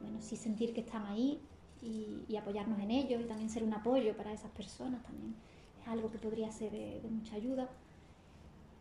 bueno, 0.00 0.18
sí 0.20 0.36
sentir 0.36 0.72
que 0.72 0.80
están 0.80 1.04
ahí 1.06 1.40
y, 1.82 2.36
apoyarnos 2.36 2.78
en 2.78 2.92
ellos 2.92 3.20
y 3.20 3.24
también 3.24 3.50
ser 3.50 3.64
un 3.64 3.74
apoyo 3.74 4.16
para 4.16 4.32
esas 4.32 4.50
personas 4.52 5.02
también 5.02 5.34
es 5.80 5.88
algo 5.88 6.10
que 6.10 6.18
podría 6.18 6.50
ser 6.52 6.70
de, 6.70 7.08
mucha 7.10 7.34
ayuda. 7.34 7.68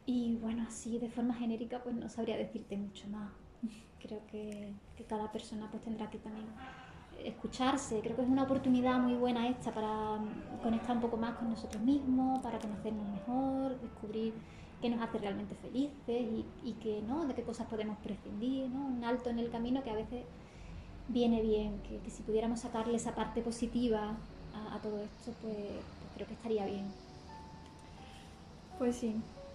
Y 0.05 0.35
bueno, 0.35 0.63
así 0.67 0.99
de 0.99 1.09
forma 1.09 1.33
genérica 1.33 1.81
pues 1.83 1.95
no 1.95 2.07
sabría 2.07 2.37
decirte 2.37 2.77
mucho 2.77 3.07
más. 3.07 3.31
Creo 3.99 4.21
que, 4.27 4.73
que 4.95 5.03
cada 5.05 5.31
persona 5.31 5.69
pues 5.71 5.83
tendrá 5.83 6.09
que 6.11 6.19
también 6.19 6.45
escucharse. 7.23 7.99
Creo 8.01 8.15
que 8.15 8.21
es 8.21 8.27
una 8.27 8.43
oportunidad 8.43 8.99
muy 8.99 9.13
buena 9.13 9.47
esta 9.47 9.71
para 9.71 10.19
conectar 10.61 10.95
un 10.95 11.01
poco 11.01 11.17
más 11.17 11.35
con 11.35 11.49
nosotros 11.49 11.81
mismos, 11.83 12.39
para 12.39 12.59
conocernos 12.59 13.07
mejor, 13.09 13.79
descubrir 13.79 14.33
qué 14.81 14.89
nos 14.89 15.01
hace 15.01 15.17
realmente 15.17 15.55
felices 15.55 16.45
y, 16.63 16.73
que, 16.73 17.01
¿no? 17.01 17.25
de 17.25 17.33
qué 17.33 17.43
cosas 17.43 17.67
podemos 17.67 17.97
prescindir, 17.99 18.69
¿no? 18.69 18.85
un 18.85 19.03
alto 19.03 19.29
en 19.29 19.39
el 19.39 19.49
camino 19.49 19.83
que 19.83 19.89
a 19.89 19.95
veces 19.95 20.23
viene 21.07 21.41
bien, 21.41 21.81
que, 21.81 22.09
si 22.09 22.21
pudiéramos 22.21 22.59
sacarle 22.59 22.95
esa 22.95 23.15
parte 23.15 23.41
positiva 23.41 24.15
a, 24.53 24.79
todo 24.79 24.99
esto, 24.99 25.31
pues, 25.41 25.55
pues 25.55 26.11
creo 26.15 26.27
que 26.27 26.33
estaría 26.33 26.65
bien. 26.65 26.85
Pues 28.77 28.97
sí, 28.97 29.15
Mm, 29.15 29.46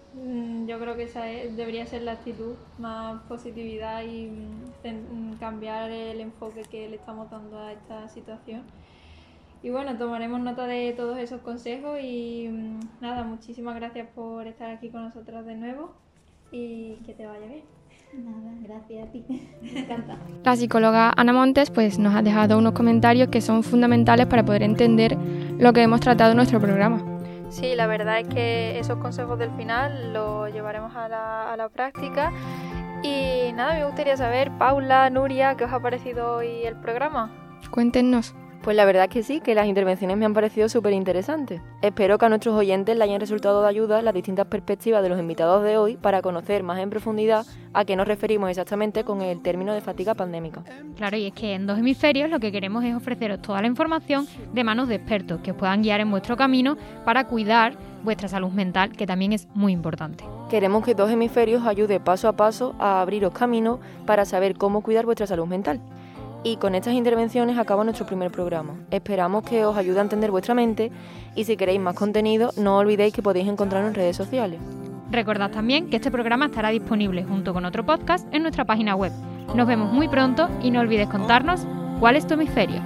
yo 0.67 0.79
creo 0.79 0.95
que 0.95 1.03
esa 1.03 1.23
debería 1.23 1.85
ser 1.85 2.03
la 2.03 2.13
actitud, 2.13 2.53
más 2.77 3.21
positividad 3.23 4.03
y 4.03 4.27
mm, 4.27 5.37
cambiar 5.39 5.91
el 5.91 6.21
enfoque 6.21 6.63
que 6.63 6.87
le 6.89 6.97
estamos 6.97 7.29
dando 7.31 7.57
a 7.57 7.73
esta 7.73 8.07
situación. 8.09 8.63
Y 9.63 9.69
bueno, 9.69 9.97
tomaremos 9.97 10.41
nota 10.41 10.67
de 10.67 10.93
todos 10.93 11.17
esos 11.17 11.41
consejos 11.41 11.99
y 12.01 12.47
mm, 12.51 12.79
nada, 13.01 13.23
muchísimas 13.23 13.75
gracias 13.75 14.07
por 14.13 14.45
estar 14.45 14.69
aquí 14.69 14.89
con 14.89 15.03
nosotras 15.03 15.45
de 15.45 15.55
nuevo 15.55 15.93
y 16.51 16.95
que 17.05 17.13
te 17.13 17.25
vaya 17.25 17.47
bien. 17.47 17.63
Nada, 18.13 18.53
gracias 18.61 19.07
a 19.07 19.11
ti. 19.11 19.23
Me 19.61 19.79
encanta. 19.79 20.17
La 20.43 20.55
psicóloga 20.55 21.11
Ana 21.17 21.33
Montes 21.33 21.71
pues, 21.71 21.97
nos 21.97 22.13
ha 22.13 22.21
dejado 22.21 22.57
unos 22.59 22.73
comentarios 22.73 23.29
que 23.29 23.41
son 23.41 23.63
fundamentales 23.63 24.27
para 24.27 24.45
poder 24.45 24.61
entender 24.61 25.17
lo 25.57 25.73
que 25.73 25.81
hemos 25.81 26.01
tratado 26.01 26.31
en 26.31 26.37
nuestro 26.37 26.59
programa. 26.59 27.12
Sí, 27.53 27.75
la 27.75 27.85
verdad 27.85 28.19
es 28.19 28.27
que 28.27 28.79
esos 28.79 28.97
consejos 28.97 29.37
del 29.37 29.51
final 29.51 30.11
los 30.11 30.51
llevaremos 30.51 30.95
a 30.95 31.07
la, 31.07 31.53
a 31.53 31.55
la 31.55 31.69
práctica. 31.69 32.31
Y 33.03 33.51
nada, 33.53 33.75
me 33.75 33.85
gustaría 33.85 34.17
saber, 34.17 34.49
Paula, 34.57 35.07
Nuria, 35.11 35.55
¿qué 35.55 35.65
os 35.65 35.71
ha 35.71 35.79
parecido 35.79 36.37
hoy 36.37 36.65
el 36.65 36.75
programa? 36.77 37.29
Cuéntenos. 37.69 38.33
Pues 38.63 38.77
la 38.77 38.85
verdad 38.85 39.03
es 39.03 39.09
que 39.09 39.23
sí, 39.23 39.41
que 39.41 39.55
las 39.55 39.67
intervenciones 39.67 40.15
me 40.15 40.23
han 40.23 40.33
parecido 40.33 40.69
súper 40.69 40.93
interesantes. 40.93 41.61
Espero 41.81 42.17
que 42.17 42.25
a 42.25 42.29
nuestros 42.29 42.55
oyentes 42.55 42.95
le 42.95 43.03
hayan 43.03 43.19
resultado 43.19 43.61
de 43.61 43.67
ayuda 43.67 44.01
las 44.01 44.13
distintas 44.13 44.47
perspectivas 44.47 45.03
de 45.03 45.09
los 45.09 45.19
invitados 45.19 45.65
de 45.65 45.75
hoy 45.75 45.97
para 45.97 46.21
conocer 46.21 46.63
más 46.63 46.79
en 46.79 46.89
profundidad 46.89 47.45
a 47.73 47.83
qué 47.83 47.97
nos 47.97 48.07
referimos 48.07 48.49
exactamente 48.49 49.03
con 49.03 49.21
el 49.21 49.41
término 49.41 49.73
de 49.73 49.81
fatiga 49.81 50.13
pandémica. 50.13 50.63
Claro, 50.95 51.17
y 51.17 51.25
es 51.25 51.33
que 51.33 51.55
en 51.55 51.67
dos 51.67 51.77
hemisferios 51.77 52.29
lo 52.29 52.39
que 52.39 52.53
queremos 52.53 52.85
es 52.85 52.95
ofreceros 52.95 53.41
toda 53.41 53.59
la 53.59 53.67
información 53.67 54.27
de 54.53 54.63
manos 54.63 54.87
de 54.87 54.95
expertos 54.95 55.41
que 55.41 55.51
os 55.51 55.57
puedan 55.57 55.81
guiar 55.81 55.99
en 55.99 56.09
vuestro 56.09 56.37
camino 56.37 56.77
para 57.03 57.27
cuidar 57.27 57.75
vuestra 58.01 58.29
salud 58.29 58.51
mental, 58.51 58.93
que 58.93 59.05
también 59.05 59.33
es 59.33 59.45
muy 59.53 59.73
importante. 59.73 60.23
Queremos 60.49 60.85
que 60.85 60.95
dos 60.95 61.11
hemisferios 61.11 61.65
ayude 61.65 61.99
paso 61.99 62.29
a 62.29 62.37
paso 62.37 62.75
a 62.79 63.01
abriros 63.01 63.33
camino 63.33 63.81
para 64.05 64.23
saber 64.23 64.55
cómo 64.55 64.81
cuidar 64.81 65.03
vuestra 65.03 65.27
salud 65.27 65.47
mental. 65.47 65.81
Y 66.43 66.57
con 66.57 66.75
estas 66.75 66.93
intervenciones 66.93 67.57
acaba 67.57 67.85
nuestro 67.85 68.05
primer 68.05 68.29
programa. 68.29 68.73
Esperamos 68.91 69.43
que 69.43 69.65
os 69.65 69.77
ayude 69.77 69.99
a 69.99 70.01
entender 70.01 70.29
vuestra 70.29 70.53
mente 70.53 70.91
y 71.35 71.45
si 71.45 71.55
queréis 71.55 71.79
más 71.79 71.95
contenido 71.95 72.51
no 72.57 72.77
olvidéis 72.77 73.13
que 73.13 73.21
podéis 73.21 73.47
encontrarnos 73.47 73.89
en 73.89 73.95
redes 73.95 74.17
sociales. 74.17 74.59
Recordad 75.09 75.51
también 75.51 75.89
que 75.89 75.97
este 75.97 76.11
programa 76.11 76.47
estará 76.47 76.69
disponible 76.69 77.23
junto 77.23 77.53
con 77.53 77.65
otro 77.65 77.85
podcast 77.85 78.27
en 78.33 78.41
nuestra 78.41 78.65
página 78.65 78.95
web. 78.95 79.13
Nos 79.55 79.67
vemos 79.67 79.93
muy 79.93 80.09
pronto 80.09 80.49
y 80.61 80.71
no 80.71 80.81
olvides 80.81 81.07
contarnos 81.07 81.65
cuál 81.99 82.17
es 82.17 82.27
tu 82.27 82.33
hemisferio. 82.33 82.81